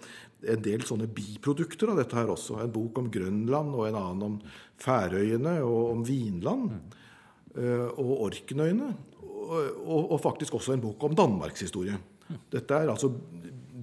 en 0.49 0.63
del 0.65 0.85
sånne 0.87 1.07
biprodukter 1.13 1.93
av 1.93 2.01
dette 2.01 2.17
her 2.19 2.33
også. 2.33 2.59
En 2.59 2.73
bok 2.73 2.99
om 3.03 3.11
Grønland 3.13 3.77
og 3.77 3.87
en 3.87 3.99
annen 4.01 4.25
om 4.27 4.39
Færøyene 4.83 5.59
og 5.63 5.93
om 5.93 6.05
Vinland. 6.07 6.73
Uh, 7.53 7.93
og 8.01 8.25
Orknøyene. 8.31 8.89
Og, 9.21 9.53
og, 9.85 10.01
og, 10.01 10.19
faktisk 10.25 10.57
også 10.57 10.73
en 10.75 10.83
bok 10.83 11.05
om 11.05 11.17
danmarkshistorie. 11.19 11.99
Dette 12.53 12.79
er 12.79 12.89
altså 12.89 13.11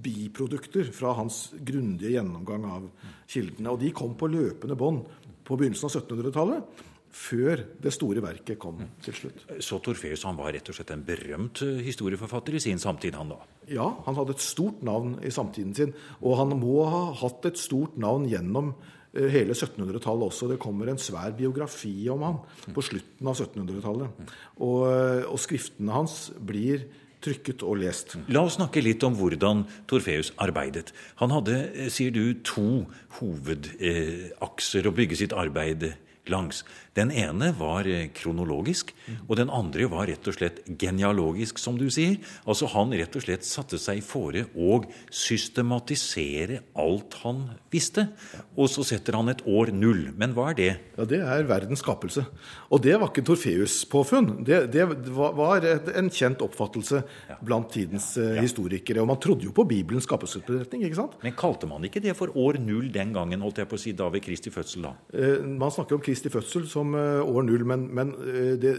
biprodukter 0.02 0.90
fra 0.94 1.14
hans 1.18 1.48
grundige 1.56 2.14
gjennomgang 2.16 2.66
av 2.68 2.86
kildene. 3.30 3.72
Og 3.72 3.82
de 3.82 3.92
kom 3.96 4.16
på 4.18 4.30
løpende 4.30 4.78
bånd 4.78 5.04
på 5.46 5.58
begynnelsen 5.58 5.90
av 5.90 5.98
1700-tallet. 5.98 6.86
Før 7.10 7.64
det 7.82 7.90
store 7.90 8.22
verket 8.22 8.58
kom 8.62 8.84
til 9.02 9.16
slutt. 9.16 9.42
Så 9.66 9.80
Torfeus 9.82 10.22
han 10.28 10.36
var 10.38 10.52
rett 10.54 10.68
og 10.70 10.76
slett 10.76 10.92
en 10.94 11.02
berømt 11.02 11.58
eh, 11.66 11.80
historieforfatter 11.82 12.54
i 12.54 12.62
sin 12.62 12.78
samtid, 12.78 13.16
han 13.18 13.32
da? 13.32 13.40
Ja, 13.70 13.88
han 14.06 14.14
hadde 14.14 14.36
et 14.36 14.44
stort 14.44 14.84
navn 14.86 15.16
i 15.26 15.32
samtiden 15.34 15.74
sin. 15.74 15.94
Og 16.22 16.38
han 16.38 16.54
må 16.60 16.84
ha 16.86 17.02
hatt 17.18 17.50
et 17.50 17.58
stort 17.58 17.98
navn 17.98 18.28
gjennom 18.30 18.70
eh, 18.70 19.26
hele 19.26 19.58
1700-tallet 19.58 20.28
også. 20.28 20.52
Det 20.52 20.60
kommer 20.62 20.92
en 20.92 21.02
svær 21.02 21.34
biografi 21.34 21.96
om 22.14 22.22
han 22.28 22.40
på 22.76 22.86
slutten 22.92 23.26
av 23.26 23.34
1700-tallet. 23.42 24.30
Og, 24.62 24.80
eh, 24.86 25.26
og 25.26 25.42
skriftene 25.42 25.98
hans 25.98 26.28
blir 26.38 26.86
trykket 27.24 27.62
og 27.66 27.76
lest. 27.82 28.16
La 28.32 28.40
oss 28.46 28.56
snakke 28.58 28.82
litt 28.84 29.02
om 29.06 29.14
hvordan 29.18 29.64
Torfeus 29.90 30.32
arbeidet. 30.40 30.92
Han 31.20 31.30
hadde, 31.34 31.56
eh, 31.74 31.88
sier 31.92 32.10
du, 32.10 32.34
to 32.44 32.86
hovedakser 33.20 34.86
å 34.86 34.94
bygge 34.96 35.16
sitt 35.16 35.32
arbeid 35.32 35.94
langs. 36.30 36.64
Den 36.98 37.12
ene 37.14 37.52
var 37.54 37.86
eh, 37.86 38.08
kronologisk, 38.14 38.90
og 39.28 39.36
den 39.38 39.50
andre 39.54 39.86
var 39.90 40.08
rett 40.10 40.26
og 40.26 40.34
slett 40.34 40.58
genealogisk, 40.80 41.60
som 41.62 41.78
du 41.78 41.86
sier. 41.92 42.16
Altså 42.50 42.66
Han 42.72 42.90
rett 42.96 43.14
og 43.14 43.22
slett 43.24 43.46
satte 43.46 43.78
seg 43.78 44.02
fore 44.02 44.46
å 44.58 44.80
systematisere 45.14 46.60
alt 46.78 47.14
han 47.22 47.44
visste. 47.70 48.08
Og 48.58 48.70
så 48.72 48.84
setter 48.86 49.18
han 49.18 49.30
et 49.30 49.44
år 49.46 49.70
null. 49.74 50.08
Men 50.18 50.34
hva 50.34 50.50
er 50.50 50.58
det? 50.58 50.70
Ja, 50.98 51.06
Det 51.10 51.20
er 51.22 51.46
verdens 51.48 51.84
skapelse. 51.84 52.26
Og 52.70 52.82
det 52.82 52.96
var 52.98 53.10
ikke 53.10 53.24
Torfeus-påfunn. 53.28 54.42
Det, 54.46 54.60
det, 54.74 54.86
var 55.14 55.64
en 55.64 56.10
kjent 56.10 56.42
oppfattelse 56.42 57.04
blant 57.46 57.70
tidens 57.72 58.12
ja. 58.18 58.34
Ja. 58.34 58.42
historikere. 58.42 59.04
Og 59.04 59.10
man 59.12 59.20
trodde 59.22 59.46
jo 59.46 59.54
på 59.54 59.66
Bibelens 59.68 60.08
skapelsesberetning. 60.10 60.84
ikke 60.88 60.98
sant? 60.98 61.16
Men 61.22 61.38
kalte 61.38 61.70
man 61.70 61.86
ikke 61.86 62.02
det 62.02 62.16
for 62.18 62.34
år 62.34 62.58
null 62.62 62.90
den 62.92 63.14
gangen, 63.14 63.46
holdt 63.46 63.62
jeg 63.62 63.70
på 63.70 63.78
å 63.78 63.82
si, 63.86 63.94
da 63.96 64.10
ved 64.10 64.26
Kristi 64.26 64.50
fødsel? 64.50 64.88
da? 64.88 64.94
Eh, 65.14 65.46
man 65.46 65.70
snakker 65.70 65.96
om 65.96 66.02
Kristi 66.04 66.19
fødsel 66.28 66.68
som 66.68 66.92
eh, 66.94 67.22
år 67.24 67.46
null, 67.48 67.64
men, 67.64 67.86
men 67.96 68.12
eh, 68.20 68.52
det, 68.60 68.74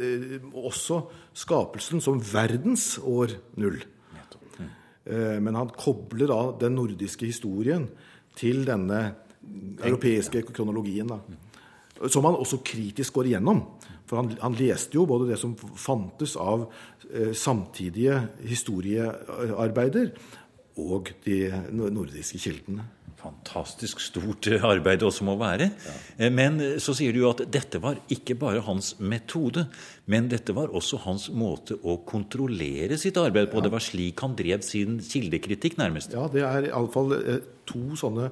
også 0.53 1.01
skapelsen 1.33 2.03
som 2.03 2.21
verdens 2.21 2.99
år 3.01 3.33
null. 3.57 3.81
Men 5.11 5.55
han 5.57 5.71
kobler 5.73 6.29
da 6.29 6.35
den 6.61 6.75
nordiske 6.77 7.25
historien 7.25 7.87
til 8.37 8.61
denne 8.67 8.99
europeiske 9.81 10.43
kronologien. 10.53 11.09
da 11.09 11.17
som 12.09 12.25
han 12.25 12.37
også 12.39 12.61
kritisk 12.65 13.13
går 13.13 13.31
igjennom. 13.31 13.61
For 14.09 14.21
han, 14.21 14.31
han, 14.41 14.55
leste 14.57 14.97
jo 14.97 15.05
både 15.09 15.29
det 15.31 15.39
som 15.39 15.53
fantes 15.55 16.35
av 16.39 16.65
eh, 17.11 17.33
samtidige 17.37 18.17
historiearbeider, 18.47 20.13
og 20.81 21.11
de 21.25 21.37
nordiske 21.69 22.39
kildene 22.39 22.87
fantastisk 23.21 24.01
stort 24.03 24.47
arbeid 24.71 25.03
også 25.05 25.25
må 25.27 25.37
være. 25.39 25.69
Ja. 25.71 25.95
Eh, 26.17 26.31
men 26.33 26.59
eh, 26.63 26.77
så 26.83 26.95
sier 26.97 27.13
du 27.13 27.21
jo 27.23 27.31
at 27.31 27.43
dette 27.51 27.81
var 27.83 27.99
ikke 28.11 28.37
bare 28.39 28.63
hans 28.65 28.95
metode, 28.99 29.67
men 30.11 30.29
dette 30.31 30.55
var 30.57 30.73
også 30.75 31.01
hans 31.05 31.29
måte 31.33 31.77
å 31.81 31.99
kontrollere 32.07 32.99
sitt 33.01 33.19
arbeid 33.21 33.51
på. 33.51 33.61
Ja. 33.61 33.67
Det 33.67 33.75
var 33.75 33.85
slik 33.85 34.23
han 34.25 34.37
drev 34.39 34.65
sin 34.65 34.99
kildekritikk, 35.05 35.77
nærmest. 35.81 36.17
Ja, 36.17 36.27
det 36.31 36.45
er 36.47 36.71
iallfall 36.71 37.15
eh, 37.19 37.45
to 37.69 37.95
sånne 37.99 38.31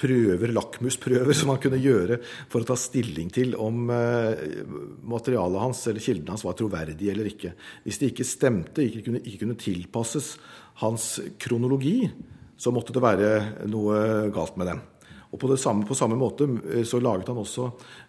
prøver, 0.00 0.54
lakmusprøver, 0.54 1.36
som 1.38 1.52
han 1.52 1.60
kunne 1.62 1.80
gjøre 1.82 2.20
for 2.24 2.62
å 2.62 2.70
ta 2.70 2.78
stilling 2.78 3.28
til 3.34 3.52
om 3.60 3.90
materialet 3.90 5.60
hans 5.60 5.82
eller 5.90 6.04
kildene 6.04 6.32
hans 6.32 6.46
var 6.46 6.56
troverdige 6.56 7.12
eller 7.12 7.28
ikke. 7.28 7.52
Hvis 7.84 8.00
det 8.00 8.12
ikke 8.14 8.28
stemte, 8.28 8.86
ikke 8.86 9.04
kunne, 9.10 9.24
ikke 9.24 9.44
kunne 9.44 9.60
tilpasses 9.60 10.34
hans 10.80 11.12
kronologi, 11.42 11.98
så 12.60 12.72
måtte 12.74 12.92
det 12.92 13.02
være 13.04 13.30
noe 13.72 14.30
galt 14.34 14.58
med 14.60 14.68
dem. 14.68 14.82
Og 15.30 15.38
på, 15.38 15.50
samme, 15.54 15.86
på, 15.86 15.94
samme, 15.94 16.16
måte 16.18 16.48
eh, 16.74 16.82
så 16.86 16.98
laget 17.02 17.30
han 17.30 17.38
også 17.38 17.68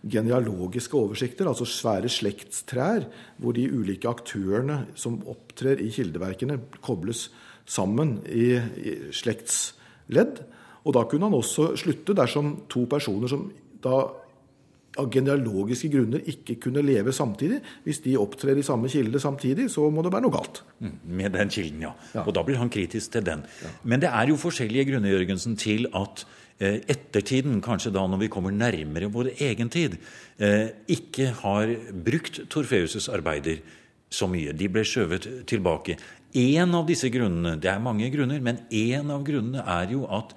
genealogiske 0.10 0.98
oversikter, 0.98 1.48
altså 1.48 1.68
svære 1.70 2.10
slektstrær, 2.10 3.06
hvor 3.38 3.54
de 3.54 3.68
ulike 3.70 4.10
aktørene 4.10 4.88
som 4.98 5.20
opptrer 5.30 5.84
i 5.86 5.92
kildeverkene, 5.94 6.58
kobles 6.82 7.28
sammen 7.70 8.18
i, 8.26 8.56
i 8.58 8.96
slektsledd. 9.14 10.42
Og 10.82 10.98
da 10.98 11.06
kunne 11.06 11.30
han 11.30 11.38
også 11.38 11.76
slutte 11.78 12.18
dersom 12.18 12.56
to 12.72 12.88
personer 12.90 13.30
som 13.30 13.46
da 13.86 14.02
av 15.00 15.08
genealogiske 15.14 15.90
grunner 15.94 16.24
ikke 16.28 16.58
kunne 16.66 16.84
leve 16.84 17.14
samtidig. 17.16 17.62
Hvis 17.86 18.02
de 18.04 18.18
opptrer 18.20 18.60
i 18.60 18.66
samme 18.66 18.92
kilde 18.92 19.22
samtidig, 19.24 19.70
så 19.72 19.88
må 19.94 20.04
det 20.04 20.12
være 20.14 20.26
noe 20.26 20.36
galt. 20.36 20.62
Mm, 20.84 20.96
med 21.20 21.36
den 21.38 21.54
kilden, 21.54 21.86
ja. 21.88 21.94
ja. 22.16 22.26
Og 22.26 22.36
da 22.36 22.44
blir 22.48 22.60
han 22.60 22.72
kritisk 22.74 23.16
til 23.16 23.26
den. 23.28 23.46
Ja. 23.64 23.74
Men 23.84 24.04
det 24.04 24.12
er 24.12 24.32
jo 24.32 24.40
forskjellige 24.42 24.90
grunner 24.92 25.14
Jørgensen, 25.14 25.56
til 25.60 25.88
at 25.96 26.26
eh, 26.60 26.82
ettertiden, 26.92 27.62
kanskje 27.64 27.94
da 27.96 28.04
når 28.08 28.26
vi 28.26 28.32
kommer 28.34 28.56
nærmere 28.56 29.12
vår 29.14 29.32
egen 29.38 29.72
tid, 29.72 29.96
eh, 30.44 30.74
ikke 30.92 31.32
har 31.40 31.76
brukt 32.08 32.44
Torfeus' 32.52 33.08
arbeider 33.14 33.62
så 34.12 34.28
mye. 34.28 34.52
De 34.58 34.68
ble 34.68 34.84
skjøvet 34.84 35.30
tilbake. 35.48 35.96
En 36.36 36.76
av 36.76 36.88
disse 36.88 37.08
grunnene, 37.12 37.58
det 37.60 37.72
er 37.72 37.84
mange 37.84 38.08
grunner, 38.12 38.40
men 38.44 38.64
en 38.68 39.12
av 39.16 39.24
grunnene 39.28 39.64
er 39.80 39.96
jo 39.96 40.04
at 40.12 40.36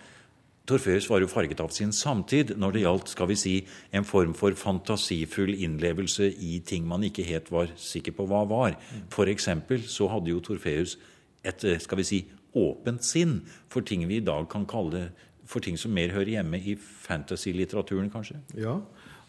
Torfeus 0.65 1.11
var 1.11 1.21
jo 1.21 1.29
farget 1.29 1.61
av 1.61 1.73
sin 1.77 1.91
samtid 1.93 2.55
når 2.57 2.73
det 2.73 2.85
gjaldt 2.87 3.11
skal 3.13 3.29
vi 3.29 3.37
si, 3.37 3.55
en 3.93 4.07
form 4.09 4.33
for 4.37 4.57
fantasifull 4.57 5.53
innlevelse 5.53 6.31
i 6.41 6.57
ting 6.65 6.87
man 6.89 7.05
ikke 7.05 7.27
helt 7.29 7.51
var 7.53 7.75
sikker 7.77 8.17
på 8.17 8.25
hva 8.31 8.45
var. 8.49 8.79
F.eks. 9.13 9.51
så 9.93 10.09
hadde 10.09 10.33
jo 10.33 10.41
Torfeus 10.45 10.97
et 11.45 11.67
eh, 11.69 11.81
skal 11.83 12.01
vi 12.01 12.09
si, 12.09 12.23
åpent 12.57 13.05
sinn 13.05 13.43
for 13.69 13.85
ting 13.85 14.07
vi 14.09 14.23
i 14.23 14.25
dag 14.25 14.47
kan 14.49 14.65
kalle 14.71 15.11
for 15.45 15.61
ting 15.61 15.77
som 15.77 15.93
mer 15.93 16.15
hører 16.15 16.39
hjemme 16.39 16.57
i 16.57 16.79
fantasy-litteraturen, 16.79 18.09
kanskje? 18.13 18.39
Ja, 18.57 18.79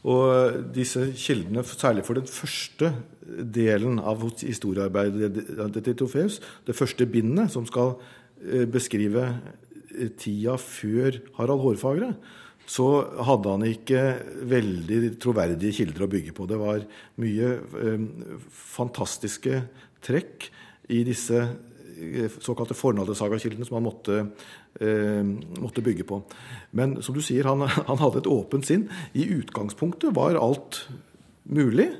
og 0.06 0.60
disse 0.76 1.08
kildene, 1.18 1.64
særlig 1.66 2.06
for 2.06 2.16
den 2.16 2.30
første 2.30 2.92
delen 3.26 3.98
av 4.00 4.22
historiearbeidet 4.40 5.82
til 5.82 5.98
Torfeus, 5.98 6.40
det 6.68 6.78
første 6.78 7.08
bindet, 7.10 7.52
som 7.52 7.66
skal 7.68 7.98
eh, 8.40 8.68
beskrive 8.70 9.26
tida 10.20 10.58
før 10.62 11.22
Harald 11.38 11.64
Hårfagre, 11.64 12.12
så 12.66 12.88
hadde 13.26 13.52
han 13.54 13.66
ikke 13.68 14.02
veldig 14.50 15.00
troverdige 15.22 15.76
kilder 15.82 16.06
å 16.06 16.10
bygge 16.10 16.34
på. 16.36 16.48
Det 16.50 16.58
var 16.60 16.86
mye 17.22 17.52
eh, 17.62 18.06
fantastiske 18.50 19.62
trekk 20.06 20.48
i 20.94 21.04
disse 21.06 21.42
eh, 21.42 22.38
såkalte 22.42 22.78
fornaldersagakildene 22.78 23.68
som 23.68 23.78
han 23.78 23.86
måtte, 23.86 24.18
eh, 24.82 25.22
måtte, 25.62 25.84
bygge 25.86 26.08
på. 26.10 26.24
Men 26.78 26.98
som 27.06 27.18
du 27.18 27.22
sier, 27.26 27.46
han, 27.50 27.68
han, 27.70 28.02
hadde 28.02 28.24
et 28.24 28.32
åpent 28.34 28.66
sinn. 28.66 28.88
I 29.14 29.28
utgangspunktet 29.38 30.16
var 30.18 30.40
alt 30.42 30.88
mulig. 31.46 31.92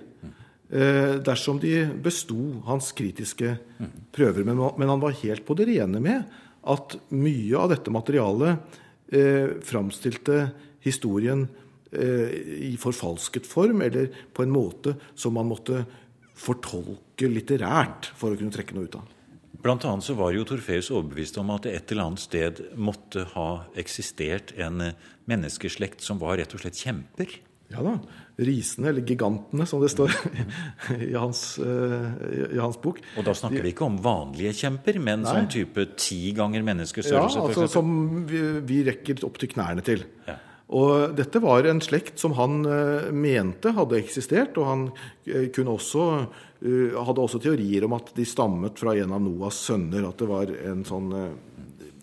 Eh, 0.66 1.22
dersom 1.22 1.62
de 1.62 1.84
besto 2.02 2.40
hans 2.66 2.90
kritiske 2.98 3.54
prøver. 4.16 4.42
Men, 4.48 4.64
men 4.82 4.90
han 4.90 5.04
var 5.04 5.14
helt 5.22 5.46
på 5.46 5.58
det 5.58 5.70
rene 5.70 6.02
med 6.02 6.42
at 6.66 6.98
mye 7.14 7.60
av 7.60 7.72
dette 7.74 7.94
materialet 7.94 8.80
eh, 9.14 9.58
framstilte 9.66 10.50
historien 10.86 11.46
eh, 11.92 12.30
i 12.70 12.74
forfalsket 12.82 13.48
form, 13.50 13.84
eller 13.86 14.10
på 14.34 14.46
en 14.46 14.54
måte 14.54 14.96
som 15.16 15.38
man 15.38 15.50
måtte 15.50 15.84
fortolke 16.36 17.30
litterært 17.32 18.12
for 18.18 18.34
å 18.34 18.40
kunne 18.40 18.54
trekke 18.54 18.76
noe 18.76 18.90
ut 18.90 18.98
av. 19.00 19.12
Blant 19.66 19.86
annet 19.88 20.06
så 20.06 20.14
var 20.14 20.34
jo 20.36 20.44
Torfeus 20.46 20.92
overbevist 20.94 21.40
om 21.42 21.50
at 21.56 21.66
det 21.66 21.72
et 21.74 21.92
eller 21.94 22.10
annet 22.10 22.22
sted 22.22 22.60
måtte 22.78 23.24
ha 23.32 23.50
eksistert 23.80 24.54
en 24.62 24.84
eh, 24.84 24.98
menneskeslekt 25.30 26.06
som 26.06 26.22
var 26.22 26.38
rett 26.42 26.54
og 26.54 26.62
slett 26.62 26.82
kjemper. 26.82 27.40
Ja 27.74 27.82
da. 27.82 27.96
Risene, 28.36 28.90
eller 28.92 29.06
gigantene, 29.08 29.68
som 29.70 29.80
det 29.84 29.92
står 29.94 30.12
i 31.10 31.14
hans, 31.16 31.44
i 31.60 32.60
hans 32.60 32.80
bok. 32.84 33.00
Og 33.16 33.28
da 33.28 33.36
snakker 33.38 33.64
vi 33.64 33.72
ikke 33.72 33.88
om 33.88 34.00
vanlige 34.04 34.52
kjemper, 34.60 35.00
men 35.00 35.24
Nei. 35.24 35.32
sånn 35.32 35.48
type 35.54 35.88
ti 36.00 36.34
ganger 36.36 36.66
menneskers 36.68 37.08
størrelse? 37.08 37.40
Ja, 37.40 37.48
altså 37.48 37.70
som 37.72 38.26
vi, 38.28 38.42
vi, 38.68 38.82
rekker 38.90 39.24
opp 39.28 39.40
til 39.40 39.54
knærne 39.56 39.86
til. 39.86 40.04
Ja. 40.28 40.36
Og 40.76 41.14
dette 41.16 41.40
var 41.44 41.68
en 41.70 41.80
slekt 41.86 42.20
som 42.20 42.34
han 42.40 42.64
uh, 42.66 43.12
mente 43.14 43.72
hadde 43.78 44.00
eksistert, 44.02 44.58
og 44.58 44.68
han 44.68 44.86
uh, 44.90 45.48
kunne 45.54 45.76
også, 45.78 46.06
hadde 46.66 47.22
også 47.22 47.40
teorier 47.44 47.86
om 47.86 47.94
at 47.98 48.10
de 48.18 48.26
stammet 48.26 48.80
fra 48.82 48.96
en 48.98 49.14
av 49.14 49.22
Noahs 49.22 49.60
sønner. 49.68 50.08
At 50.10 50.20
det 50.20 50.30
var 50.32 50.50
en 50.66 50.82
sånn 50.88 51.12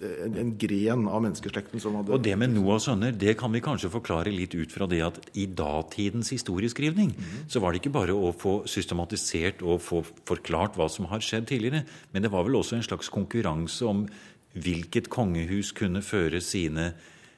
en, 0.02 0.36
en, 0.40 0.52
gren 0.58 1.04
av 1.08 1.22
menneskeslekten 1.24 1.82
som 1.82 1.96
hadde 1.98 2.14
Og 2.14 2.22
det 2.24 2.34
med 2.38 2.52
Noahs 2.54 2.88
sønner, 2.88 3.14
det 3.14 3.36
kan 3.40 3.52
vi 3.54 3.62
kanskje 3.64 3.92
forklare 3.92 4.32
litt 4.34 4.56
ut 4.56 4.72
fra 4.74 4.88
det 4.90 5.00
at 5.06 5.20
i 5.38 5.46
datidens 5.46 6.32
historieskrivning 6.34 7.12
mm. 7.14 7.36
så 7.52 7.62
var 7.62 7.72
det 7.72 7.82
ikke 7.82 7.94
bare 7.94 8.16
å 8.16 8.32
få 8.36 8.60
systematisert 8.70 9.62
og 9.62 9.82
få 9.84 10.02
forklart 10.28 10.78
hva 10.78 10.88
som 10.92 11.08
har 11.12 11.22
skjedd 11.24 11.48
tidligere, 11.50 11.84
men 12.12 12.24
det 12.24 12.32
var 12.32 12.46
vel 12.48 12.58
også 12.60 12.78
en 12.78 12.86
slags 12.86 13.12
konkurranse 13.12 13.86
om 13.88 14.06
hvilket 14.52 15.08
kongehus 15.12 15.72
kunne 15.76 16.02
føre 16.04 16.42
sine 16.44 16.90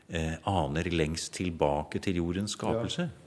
eh, 0.09 0.35
aner 0.51 0.89
lengst 0.91 1.37
tilbake 1.39 2.03
til 2.03 2.23
jordens 2.23 2.57
skapelse. 2.59 3.11
Ja. 3.11 3.21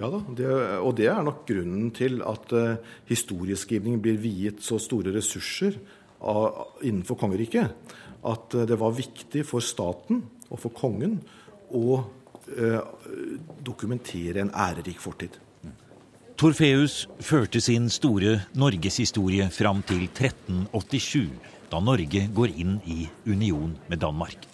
Ja 0.00 0.08
da, 0.10 0.18
det, 0.34 0.48
og 0.82 0.96
det 0.98 1.08
er 1.12 1.22
nok 1.22 1.44
grunnen 1.48 1.90
til 1.94 2.20
at 2.26 2.50
uh, 2.56 2.80
historieskrivning 3.06 4.00
blir 4.02 4.18
viet 4.18 4.64
så 4.66 4.80
store 4.82 5.12
ressurser 5.14 5.76
innenfor 6.20 7.18
kongeriket. 7.20 7.72
At 8.20 8.54
uh, 8.54 8.66
det 8.68 8.78
var 8.80 8.96
viktig 8.96 9.44
for 9.48 9.64
staten 9.64 10.24
og 10.50 10.58
for 10.60 10.74
kongen 10.76 11.18
å 11.72 12.00
uh, 12.00 12.80
dokumentere 13.64 14.42
en 14.42 14.52
ærerik 14.52 15.00
fortid. 15.00 15.38
Torfeus 16.40 17.02
førte 17.20 17.60
sin 17.60 17.90
store 17.92 18.38
norgeshistorie 18.56 19.50
fram 19.52 19.82
til 19.84 20.06
1387, 20.06 21.28
da 21.68 21.82
Norge 21.84 22.22
går 22.32 22.54
inn 22.62 22.78
i 22.88 23.04
union 23.28 23.74
med 23.92 24.00
Danmark. 24.00 24.46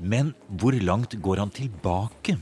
Men 0.00 0.32
hvor 0.48 0.72
langt 0.80 1.18
går 1.20 1.42
han 1.42 1.52
tilbake? 1.52 2.38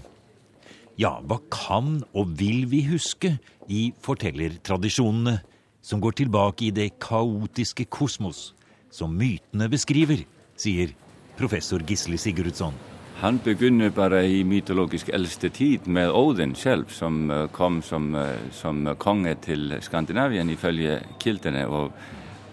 Ja, 1.00 1.16
hva 1.26 1.40
kan 1.50 2.04
og 2.14 2.36
vil 2.38 2.68
vi 2.70 2.84
huske 2.86 3.34
i 3.66 3.88
fortellertradisjonene 4.04 5.40
som 5.82 6.00
går 6.00 6.12
tilbake 6.22 6.68
i 6.68 6.70
det 6.74 6.88
kaotiske 7.02 7.84
kosmos 7.90 8.52
som 8.92 9.14
mytene 9.18 9.68
beskriver, 9.72 10.22
sier 10.56 10.94
professor 11.38 11.82
Gisle 11.88 12.18
Sigurdsson. 12.20 12.74
Han 13.22 13.38
begynner 13.44 13.92
bare 13.94 14.24
i 14.26 14.40
mytologisk 14.44 15.12
eldste 15.14 15.48
tid 15.54 15.86
med 15.86 16.10
Odin 16.10 16.56
selv, 16.58 16.88
som 16.90 17.30
eh, 17.30 17.46
kom 17.54 17.82
som, 17.82 18.14
eh, 18.18 18.48
som 18.50 18.88
konge 18.98 19.36
til 19.44 19.76
Skandinavien 19.80 20.50
ifølge 20.50 20.98
kildene. 21.22 21.62
Og, 21.70 21.92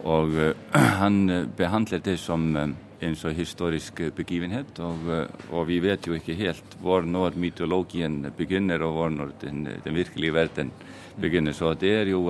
og 0.06 0.38
han 1.02 1.50
behandler 1.58 2.04
det 2.06 2.20
som 2.22 2.46
en 2.56 3.16
så 3.18 3.34
historisk 3.34 4.04
begivenhet. 4.16 4.78
Og, 4.86 5.10
og, 5.50 5.66
vi 5.68 5.80
vet 5.82 6.06
jo 6.06 6.14
ikke 6.14 6.38
helt 6.38 6.78
hvor 6.84 7.02
når 7.02 7.40
mytologien 7.42 8.22
begynner, 8.38 8.86
og 8.86 8.94
hvor 8.94 9.10
når 9.10 9.34
den, 9.42 9.66
den 9.84 9.98
virkelige 9.98 10.38
verden 10.38 10.72
begynner. 11.18 11.58
Så 11.58 11.74
det 11.74 11.96
er 12.04 12.14
jo 12.14 12.28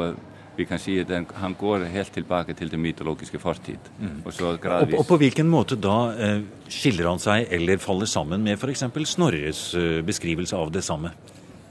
vi 0.60 0.68
kan 0.68 0.80
si 0.82 0.98
at 1.00 1.12
han 1.40 1.56
går 1.60 1.88
helt 1.94 2.12
tilbake 2.14 2.54
til 2.58 2.72
den 2.72 2.82
mytologiske 2.84 3.40
fortid. 3.40 3.90
Mm. 4.00 4.22
Og, 4.26 4.42
og, 4.44 4.68
og, 5.00 5.06
på 5.08 5.20
hvilken 5.22 5.48
måte 5.48 5.78
da 5.80 5.98
eh, 6.20 6.42
skiller 6.68 7.08
han 7.08 7.22
seg 7.24 7.48
eller 7.56 7.80
faller 7.80 8.10
sammen 8.10 8.44
med 8.44 8.60
f.eks. 8.60 8.84
Snorres 9.14 9.64
eh, 9.80 10.00
beskrivelse 10.06 10.60
av 10.60 10.74
det 10.76 10.84
samme? 10.86 11.14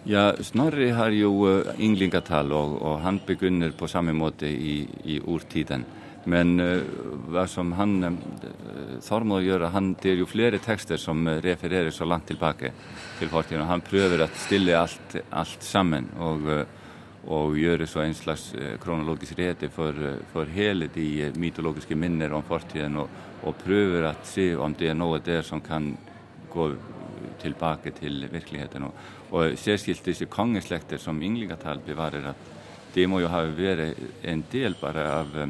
Ja, 0.09 0.31
Snorre 0.41 0.87
har 0.97 1.13
jo 1.13 1.33
uh, 1.45 1.73
ynglingatall, 1.77 2.53
og, 2.57 2.77
og, 2.81 3.01
han 3.05 3.19
begynner 3.27 3.75
på 3.77 3.89
samme 3.91 4.15
måte 4.17 4.49
i, 4.49 4.81
i 5.05 5.19
ordtiden. 5.21 5.85
Men 6.33 6.55
uh, 6.63 6.81
hva 7.29 7.45
som 7.51 7.75
han 7.77 8.17
Thormod 9.05 9.45
gjør, 9.45 9.67
han, 9.75 9.91
det 10.01 10.15
er 10.15 10.23
jo 10.23 10.31
flere 10.31 10.63
tekster 10.65 11.01
som 11.03 11.27
uh, 11.29 11.37
refererer 11.45 11.93
så 11.93 12.09
langt 12.09 12.31
tilbake 12.31 12.73
til 13.19 13.29
fortiden. 13.29 13.67
Han 13.69 13.85
prøver 13.85 14.25
å 14.25 14.31
stille 14.39 14.79
alt, 14.81 15.19
alt 15.29 15.67
sammen 15.67 16.09
og, 16.17 16.49
og, 17.29 17.57
gjøre 17.59 17.87
så 17.87 18.03
en 18.05 18.17
slags 18.17 18.51
kronologisk 18.81 19.39
rede 19.39 19.69
for, 19.71 19.97
for, 20.33 20.49
hele 20.49 20.89
de 20.95 21.29
mytologiske 21.37 21.97
minner 21.97 22.33
om 22.33 22.43
fortiden. 22.43 22.97
Og, 23.03 23.09
og 23.45 23.59
prøver 23.61 24.09
å 24.09 24.15
se 24.27 24.51
om 24.57 24.75
det 24.75 24.91
er 24.91 24.99
noe 24.99 25.21
der 25.25 25.45
som 25.47 25.61
kan 25.61 25.93
gå 26.49 26.71
tilbake 27.43 27.93
til 27.99 28.25
virkeligheten. 28.33 28.89
Og, 28.89 29.07
og 29.31 29.59
særskilt 29.61 30.09
disse 30.09 30.27
kongeslekter 30.33 30.99
som 30.99 31.21
Ynglingatall 31.23 31.85
bevarer, 31.85 32.33
at 32.33 32.95
det 32.95 33.05
må 33.07 33.21
jo 33.21 33.31
ha 33.31 33.45
vært 33.53 34.01
en 34.27 34.45
del 34.51 34.79
bare 34.81 35.05
av 35.13 35.41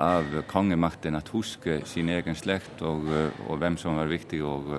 av 0.00 0.40
kongemakten 0.48 1.18
å 1.18 1.22
huske 1.32 1.80
sin 1.88 2.08
egen 2.08 2.36
slekt 2.38 2.80
og, 2.86 3.04
og, 3.48 3.54
hvem 3.60 3.76
som 3.80 3.98
var 4.00 4.08
viktig 4.10 4.40
og, 4.46 4.72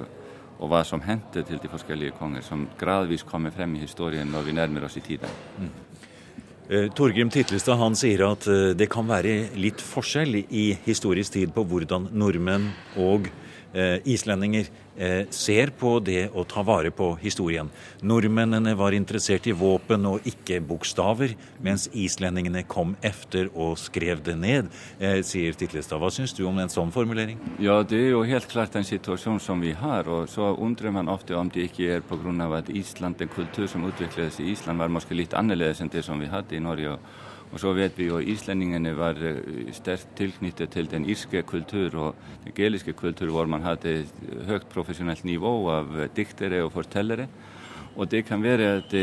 og 0.57 0.71
hva 0.71 0.81
som 0.87 1.03
hendte 1.05 1.43
til 1.45 1.61
de 1.61 1.69
forskjellige 1.69 2.17
konger, 2.17 2.45
som 2.45 2.67
gradvis 2.79 3.25
kommer 3.27 3.53
frem 3.53 3.75
i 3.75 3.83
historien 3.85 4.31
når 4.31 4.47
vi 4.47 4.57
nærmer 4.57 4.87
oss 4.87 4.97
i 4.97 5.05
tiden. 5.05 5.29
Mm. 5.59 5.71
Eh, 6.71 6.87
Torgrim 6.95 7.27
Titlestad 7.29 7.75
han 7.81 7.97
sier 7.99 8.21
at 8.23 8.45
eh, 8.47 8.69
det 8.79 8.87
kan 8.93 9.03
være 9.03 9.49
litt 9.59 9.81
forskjell 9.83 10.37
i 10.39 10.69
historisk 10.85 11.33
tid 11.35 11.51
på 11.51 11.65
hvordan 11.67 12.05
nordmenn 12.15 12.69
og 12.95 13.27
islendinger 13.73 14.67
Eh, 14.97 15.23
ser 15.31 15.69
på 15.79 15.95
det 16.03 16.25
å 16.35 16.43
ta 16.43 16.61
vare 16.67 16.89
på 16.91 17.13
historien. 17.21 17.69
Nordmennene 18.03 18.73
var 18.75 18.91
interessert 18.91 19.47
i 19.47 19.53
våpen 19.55 20.03
og 20.09 20.27
ikke 20.27 20.57
bokstaver, 20.67 21.31
mens 21.63 21.87
islendingene 21.95 22.65
kom 22.67 22.97
efter 23.01 23.47
og 23.55 23.79
skrev 23.79 24.21
det 24.21 24.35
ned, 24.37 24.67
eh, 24.99 25.21
sier 25.23 25.53
Titlestad. 25.53 25.97
Hva 25.97 26.11
syns 26.11 26.35
du 26.35 26.45
om 26.45 26.59
en 26.59 26.67
sånn 26.67 26.91
formulering? 26.91 27.39
Ja, 27.57 27.81
det 27.83 27.99
er 27.99 28.09
jo 28.11 28.23
helt 28.23 28.49
klart 28.49 28.75
en 28.75 28.83
situasjon 28.83 29.39
som 29.39 29.61
vi 29.61 29.71
har, 29.71 30.03
og 30.09 30.27
så 30.27 30.57
undrer 30.59 30.91
man 30.91 31.07
ofte 31.07 31.37
om 31.37 31.47
det 31.47 31.71
ikke 31.71 31.95
er 31.95 32.01
pga. 32.01 32.57
at 32.57 32.69
Island, 32.69 33.17
den 33.17 33.29
kultur 33.29 33.67
som 33.67 33.83
utvikles 33.83 34.39
i 34.39 34.51
Island, 34.51 34.77
var 34.77 34.89
kanskje 34.89 35.15
litt 35.15 35.31
annerledes 35.31 35.79
enn 35.81 35.89
det 35.89 36.03
som 36.03 36.19
vi 36.19 36.27
hadde 36.27 36.53
i 36.53 36.59
Norge. 36.59 36.89
Og 36.89 36.99
så 37.59 37.73
vet 37.75 37.97
vi 37.99 38.07
jo 38.07 38.19
at 38.21 38.27
islendingene 38.31 38.93
var 38.95 39.17
eh, 39.27 39.71
sterkt 39.75 40.13
tilknyttet 40.15 40.71
til 40.71 40.87
den 40.91 41.07
irske 41.09 41.41
kultur 41.43 41.97
og 41.99 42.19
den 42.45 42.55
geliske 42.55 42.93
kultur, 42.93 43.31
hvor 43.33 43.49
man 43.51 43.65
hadde 43.65 44.05
høyt 44.47 44.69
profesjonelt 44.71 45.25
nivå 45.27 45.53
av 45.73 45.97
diktere 46.15 46.63
og 46.63 46.71
fortellere. 46.77 47.27
Og 47.99 48.07
det 48.07 48.23
kan 48.25 48.43
være 48.43 48.69
at 48.77 48.93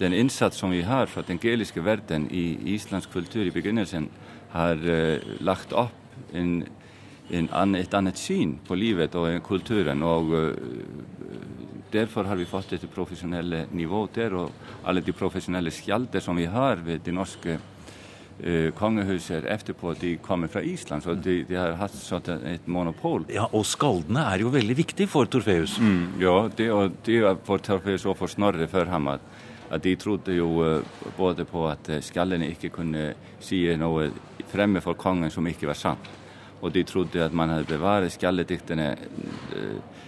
den 0.00 0.12
innsats 0.12 0.58
som 0.58 0.72
vi 0.74 0.80
har 0.82 1.06
fra 1.06 1.22
den 1.22 1.38
geliske 1.38 1.84
verden 1.84 2.26
i 2.34 2.74
islandsk 2.74 3.12
kultur 3.12 3.46
i 3.46 3.52
begynnelsen, 3.54 4.08
har 4.54 4.78
uh, 4.78 5.22
lagt 5.42 5.72
opp 5.74 6.34
en, 6.34 6.64
en 7.30 7.48
an, 7.54 7.74
et 7.74 7.94
annet 7.94 8.18
syn 8.18 8.56
på 8.66 8.74
livet 8.78 9.14
og 9.18 9.30
kulturen. 9.46 10.02
og 10.02 10.34
Derfor 11.94 12.26
har 12.26 12.34
vi 12.34 12.46
fått 12.48 12.72
dette 12.74 12.88
profesjonelle 12.90 13.68
nivået 13.70 14.16
der, 14.16 14.34
og 14.34 14.50
alle 14.82 15.02
de 15.04 15.12
profesjonelle 15.14 15.70
skjalder 15.70 16.22
som 16.22 16.34
vi 16.34 16.48
har 16.50 16.82
ved 16.82 17.04
de 17.06 17.14
norske 17.14 17.54
eh, 17.54 17.73
kongehuset 18.74 19.44
etterpå 19.46 19.94
de 20.00 20.16
kommer 20.16 20.48
fra 20.50 20.62
Island, 20.62 21.02
så 21.02 21.14
de, 21.14 21.44
de 21.46 21.54
har 21.54 21.76
hatt 21.78 21.94
sånn 21.94 22.46
et 22.50 22.66
monopol. 22.66 23.22
Ja, 23.30 23.46
Og 23.54 23.62
skaldene 23.68 24.24
er 24.32 24.42
jo 24.42 24.50
veldig 24.50 24.76
viktig 24.76 25.06
for 25.08 25.30
Torfeus. 25.30 25.78
Mm, 25.78 26.18
ja, 26.22 26.34
det, 26.56 26.66
og 26.74 26.96
det 27.06 27.20
er 27.22 27.38
for 27.46 27.62
Torfeus 27.62 28.06
og 28.10 28.18
for 28.18 28.32
Snorre 28.32 28.66
før 28.70 28.90
ham. 28.90 29.12
At, 29.14 29.22
at 29.70 29.84
de 29.86 29.94
trodde 29.96 30.34
jo 30.34 30.50
uh, 30.60 31.06
både 31.16 31.46
på 31.48 31.64
at 31.70 31.88
uh, 31.94 32.00
skallene 32.04 32.50
ikke 32.52 32.72
kunne 32.74 33.12
si 33.42 33.64
noe 33.78 34.10
fremme 34.50 34.82
for 34.84 34.98
kongen 34.98 35.30
som 35.30 35.46
ikke 35.46 35.70
var 35.70 35.78
sant. 35.78 36.10
Og 36.60 36.72
de 36.74 36.84
trodde 36.88 37.22
at 37.22 37.34
man 37.34 37.52
hadde 37.52 37.70
bevaret 37.70 38.12
skallediktene 38.12 38.90
uh, 39.54 40.02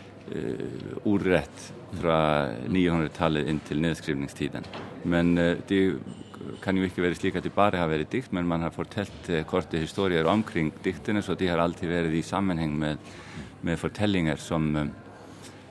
ordrett 1.06 1.66
fra 2.00 2.18
900-tallet 2.66 3.46
inn 3.46 3.60
til 3.62 3.78
nedskrivningstiden. 3.84 4.64
Men 5.06 5.36
de 5.70 5.78
kan 6.62 6.76
jo 6.76 6.86
ikke 6.86 7.04
være 7.04 7.18
slik 7.18 7.38
at 7.38 7.46
det 7.46 7.54
bare 7.54 7.80
har 7.80 7.90
vært 7.90 8.10
dikt, 8.12 8.32
men 8.36 8.48
man 8.48 8.64
har 8.66 8.74
fortalt 8.74 9.30
eh, 9.32 9.44
korte 9.48 9.80
historier 9.80 10.28
omkring 10.30 10.72
diktene, 10.84 11.22
så 11.22 11.36
de 11.38 11.48
har 11.50 11.62
alltid 11.62 11.90
vært 11.90 12.14
i 12.14 12.22
sammenheng 12.26 12.76
med, 12.78 13.10
med 13.66 13.80
fortellinger 13.80 14.40
som, 14.40 14.68
eh, 14.76 14.90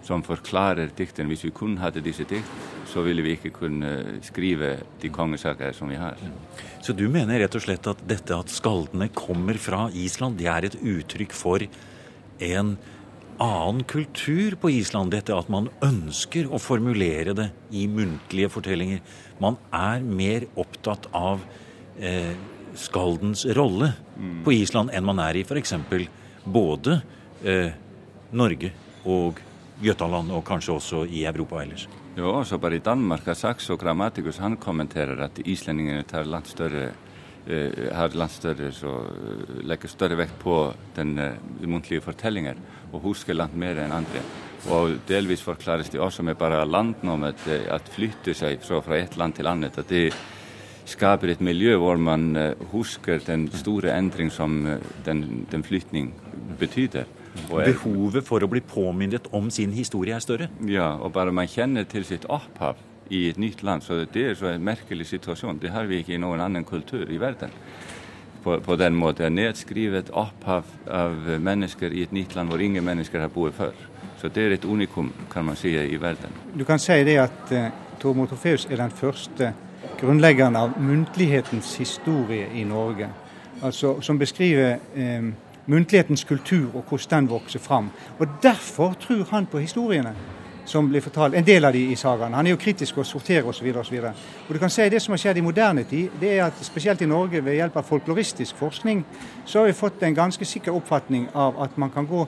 som 0.05 0.23
forklarer 0.25 0.93
diktene. 0.97 1.29
Hvis 1.31 1.45
vi 1.47 1.53
kun 1.55 1.77
hadde 1.81 2.03
disse 2.05 2.27
dikt, 2.29 2.49
så 2.89 3.03
ville 3.05 3.25
vi 3.25 3.35
ikke 3.35 3.53
kunne 3.55 4.21
skrive 4.23 4.75
de 5.01 5.11
kongesaker 5.13 5.73
som 5.75 5.89
vi 5.91 5.99
har. 5.99 6.19
Så 6.85 6.93
du 6.95 7.07
mener 7.11 7.41
rett 7.41 7.57
og 7.57 7.65
slett 7.65 7.87
at 7.91 8.03
dette 8.07 8.37
at 8.37 8.53
skaldene 8.53 9.09
kommer 9.13 9.57
fra 9.59 9.87
Island, 9.91 10.37
det 10.39 10.51
er 10.51 10.69
et 10.69 10.77
uttrykk 10.79 11.33
for 11.35 11.65
en 12.45 12.75
annen 13.41 13.83
kultur 13.83 14.55
på 14.61 14.71
Island, 14.71 15.11
dette 15.11 15.35
at 15.35 15.49
man 15.51 15.69
ønsker 15.83 16.49
å 16.51 16.59
formulere 16.61 17.35
det 17.37 17.49
i 17.75 17.85
muntlige 17.91 18.51
fortellinger. 18.53 19.01
Man 19.43 19.57
er 19.75 20.03
mer 20.05 20.47
opptatt 20.55 21.09
av 21.15 21.43
eh, 21.99 22.35
skaldens 22.75 23.45
rolle 23.57 23.93
mm. 24.15 24.39
på 24.45 24.55
Island 24.55 24.93
enn 24.93 25.07
man 25.07 25.21
er 25.23 25.39
i 25.39 25.43
f.eks. 25.47 25.75
både 26.45 26.99
eh, 27.43 27.75
Norge 28.35 28.71
og 29.05 29.41
Jøtaland 29.83 30.31
og 30.31 30.43
kanskje 30.47 30.75
også 30.75 31.05
i 31.11 31.25
Europa 31.27 31.61
ellers? 31.63 31.87
Jo, 32.15 32.29
også 32.31 32.59
bare 32.61 32.77
i 32.79 32.83
Danmark 32.83 33.25
har 33.27 33.35
Saxo 33.35 33.75
Grammaticus 33.77 34.39
han 34.39 34.55
kommenterer 34.55 35.19
at 35.27 35.41
islendingene 35.43 36.05
tar 36.07 36.27
langt 36.29 36.47
større 36.47 36.93
eh, 37.45 37.91
har 37.91 38.15
langt 38.15 38.31
større, 38.31 38.71
så 38.71 38.93
eh, 39.03 39.57
legger 39.67 39.91
større 39.91 40.19
vekt 40.21 40.37
på 40.39 40.55
den 40.95 41.17
uh, 41.19 41.35
muntlige 41.67 42.03
fortellinger 42.05 42.55
og 42.95 43.03
husker 43.09 43.35
langt 43.37 43.55
mer 43.59 43.79
enn 43.83 43.93
andre. 43.95 44.23
Og 44.73 44.95
delvis 45.07 45.43
forklares 45.45 45.91
det 45.93 46.01
også 46.01 46.23
med 46.25 46.39
bare 46.39 46.63
landnummet, 46.65 47.43
eh, 47.51 47.67
at 47.75 47.91
flytte 47.93 48.33
seg 48.33 48.63
fra 48.65 48.97
et 48.97 49.17
land 49.17 49.35
til 49.37 49.47
annet. 49.51 49.77
At 49.77 49.91
det 49.91 50.07
skaper 50.85 51.33
et 51.33 51.41
miljø 51.41 51.75
hvor 51.81 51.97
man 52.01 52.35
eh, 52.39 52.55
husker 52.71 53.21
den 53.25 53.47
store 53.53 53.93
endring 53.97 54.31
som 54.33 54.65
eh, 54.65 54.81
den, 55.05 55.45
den 55.51 55.63
flytning 55.63 56.13
er- 56.59 57.05
Behovet 57.51 58.23
for 58.23 58.39
å 58.39 58.47
bli 58.47 58.61
påminnet 58.63 59.27
om 59.35 59.49
sin 59.51 59.73
historie 59.75 60.15
er 60.15 60.23
større. 60.23 60.47
Ja, 60.65 60.93
og 60.95 61.11
bare 61.13 61.33
man 61.35 61.49
kjenner 61.51 61.83
til 61.83 62.05
sitt 62.07 62.23
opphav 62.31 62.79
i 63.11 63.25
et 63.29 63.37
nytt 63.37 63.61
land, 63.61 63.83
så 63.83 64.05
det 64.07 64.23
er 64.29 64.37
så 64.39 64.53
en 64.53 64.63
merkelig 64.63 65.05
situasjon. 65.11 65.59
Det 65.61 65.69
har 65.69 65.85
vi 65.85 65.99
ikke 65.99 66.15
i 66.15 66.21
noen 66.21 66.39
annen 66.41 66.63
kultur 66.65 67.03
i 67.11 67.19
verden. 67.21 67.51
På, 68.45 68.59
på 68.61 68.75
den 68.77 68.93
måten 68.93 69.33
nedskrivet 69.33 70.11
opphav 70.13 70.67
av 70.85 71.15
mennesker 71.41 71.89
i 71.89 72.03
et 72.05 72.11
nytt 72.13 72.35
land 72.37 72.51
hvor 72.53 72.61
ingen 72.61 72.85
mennesker 72.85 73.23
har 73.23 73.31
bodd 73.33 73.55
før. 73.57 73.71
Så 74.21 74.29
det 74.29 74.43
er 74.43 74.53
et 74.53 74.65
unikum, 74.65 75.09
kan 75.31 75.45
man 75.45 75.57
si, 75.57 75.71
i 75.73 75.97
verden. 76.01 76.29
Du 76.53 76.61
kan 76.63 76.79
si 76.79 76.99
det 77.03 77.17
at 77.23 77.51
eh, 77.51 77.71
Tor 77.99 78.13
Trofeus 78.29 78.67
er 78.69 78.77
den 78.77 78.93
første 78.93 79.49
grunnleggeren 79.97 80.55
av 80.55 80.77
muntlighetens 80.77 81.73
historie 81.81 82.45
i 82.53 82.63
Norge. 82.63 83.09
Altså 83.63 84.01
Som 84.01 84.19
beskriver 84.19 84.77
eh, 84.95 85.25
muntlighetens 85.65 86.23
kultur 86.23 86.69
og 86.75 86.85
hvordan 86.89 87.23
den 87.23 87.29
vokser 87.29 87.59
fram. 87.59 87.89
Og 88.19 88.27
Derfor 88.43 88.93
tror 88.93 89.25
han 89.31 89.45
på 89.45 89.57
historiene 89.57 90.13
som 90.65 90.89
blir 90.89 91.01
fortalt, 91.01 91.35
en 91.35 91.45
del 91.45 91.65
av 91.65 91.73
de 91.73 91.83
i 91.91 91.95
sagaen. 91.95 92.33
Han 92.33 92.47
er 92.47 92.55
jo 92.55 92.61
kritisk 92.61 92.97
og 92.97 93.05
sorterer 93.05 93.47
osv. 93.49 93.67
Og, 93.75 94.05
og 94.47 94.53
du 94.53 94.59
kan 94.59 94.69
si 94.69 94.89
Det 94.89 95.01
som 95.01 95.13
har 95.13 95.21
skjedd 95.21 95.37
i 95.37 95.45
moderne 95.45 95.83
tid, 95.83 96.09
det 96.19 96.37
er 96.37 96.45
at 96.45 96.65
spesielt 96.65 97.01
i 97.01 97.09
Norge 97.09 97.43
ved 97.45 97.53
hjelp 97.53 97.77
av 97.77 97.83
folkloristisk 97.83 98.55
forskning, 98.55 99.05
så 99.45 99.59
har 99.59 99.65
vi 99.65 99.73
fått 99.73 100.03
en 100.03 100.15
ganske 100.15 100.45
sikker 100.45 100.73
oppfatning 100.73 101.29
av 101.33 101.61
at 101.63 101.77
man 101.77 101.89
kan 101.89 102.07
gå 102.07 102.25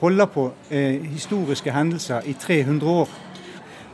holde 0.00 0.26
på 0.26 0.50
eh, 0.70 1.02
historiske 1.02 1.72
hendelser 1.72 2.20
i 2.26 2.32
300 2.32 2.86
år. 2.86 3.08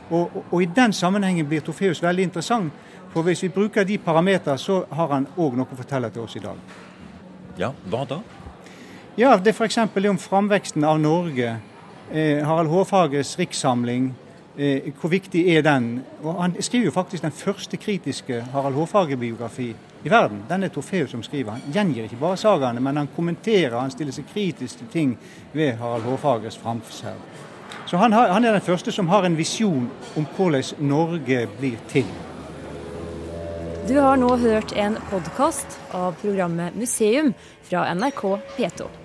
Og, 0.09 0.35
og, 0.35 0.43
og 0.51 0.63
I 0.63 0.65
den 0.75 0.93
sammenhengen 0.93 1.47
blir 1.49 1.63
Torfeus 1.65 2.03
veldig 2.03 2.23
interessant. 2.23 2.73
For 3.13 3.23
hvis 3.23 3.43
vi 3.43 3.49
bruker 3.49 3.83
de 3.83 3.97
parametere, 3.97 4.57
så 4.57 4.83
har 4.91 5.13
han 5.13 5.27
òg 5.37 5.55
noe 5.55 5.71
å 5.71 5.77
fortelle 5.77 6.09
til 6.11 6.25
oss 6.25 6.35
i 6.35 6.43
dag. 6.43 6.59
Ja, 7.57 7.71
hva 7.87 8.03
da? 8.09 8.19
Ja, 9.15 9.37
det 9.39 9.53
er 9.53 9.55
f.eks. 9.55 9.77
om 10.09 10.19
framveksten 10.19 10.83
av 10.83 10.99
Norge. 10.99 11.55
Eh, 12.13 12.45
Harald 12.45 12.69
Hårfages 12.69 13.39
rikssamling. 13.39 14.13
Eh, 14.57 14.93
hvor 15.01 15.09
viktig 15.09 15.55
er 15.55 15.61
den? 15.61 16.03
Og 16.23 16.41
Han 16.41 16.55
skriver 16.59 16.85
jo 16.85 16.91
faktisk 16.91 17.23
den 17.23 17.31
første 17.31 17.77
kritiske 17.77 18.41
Harald 18.53 18.75
Hårfagre-biografi 18.75 19.75
i 20.03 20.09
verden. 20.09 20.43
Den 20.49 20.63
er 20.63 20.67
Torfeus 20.67 21.11
som 21.11 21.23
skriver. 21.23 21.51
Han 21.51 21.61
gjengir 21.73 22.03
ikke 22.03 22.19
bare 22.19 22.37
sagaene, 22.37 22.79
men 22.79 22.97
han 22.97 23.09
kommenterer, 23.15 23.79
han 23.79 23.91
stiller 23.91 24.13
seg 24.13 24.25
kritisk 24.33 24.77
til 24.77 24.87
ting 24.87 25.17
ved 25.53 25.73
Harald 25.73 26.03
Hårfagres 26.03 26.57
framferd. 26.57 27.19
Så 27.85 27.97
han, 27.97 28.13
har, 28.13 28.27
han 28.27 28.45
er 28.45 28.51
den 28.51 28.61
første 28.61 28.91
som 28.91 29.07
har 29.07 29.25
en 29.25 29.37
visjon 29.37 29.89
om 30.17 30.27
hvordan 30.37 30.63
Norge 30.79 31.47
blir 31.59 31.77
til. 31.89 32.05
Du 33.87 33.99
har 33.99 34.17
nå 34.17 34.35
hørt 34.37 34.71
en 34.73 34.97
podkast 35.09 35.79
av 35.93 36.15
programmet 36.21 36.75
Museum 36.75 37.33
fra 37.63 37.93
NRK 37.93 38.23
P2. 38.57 39.04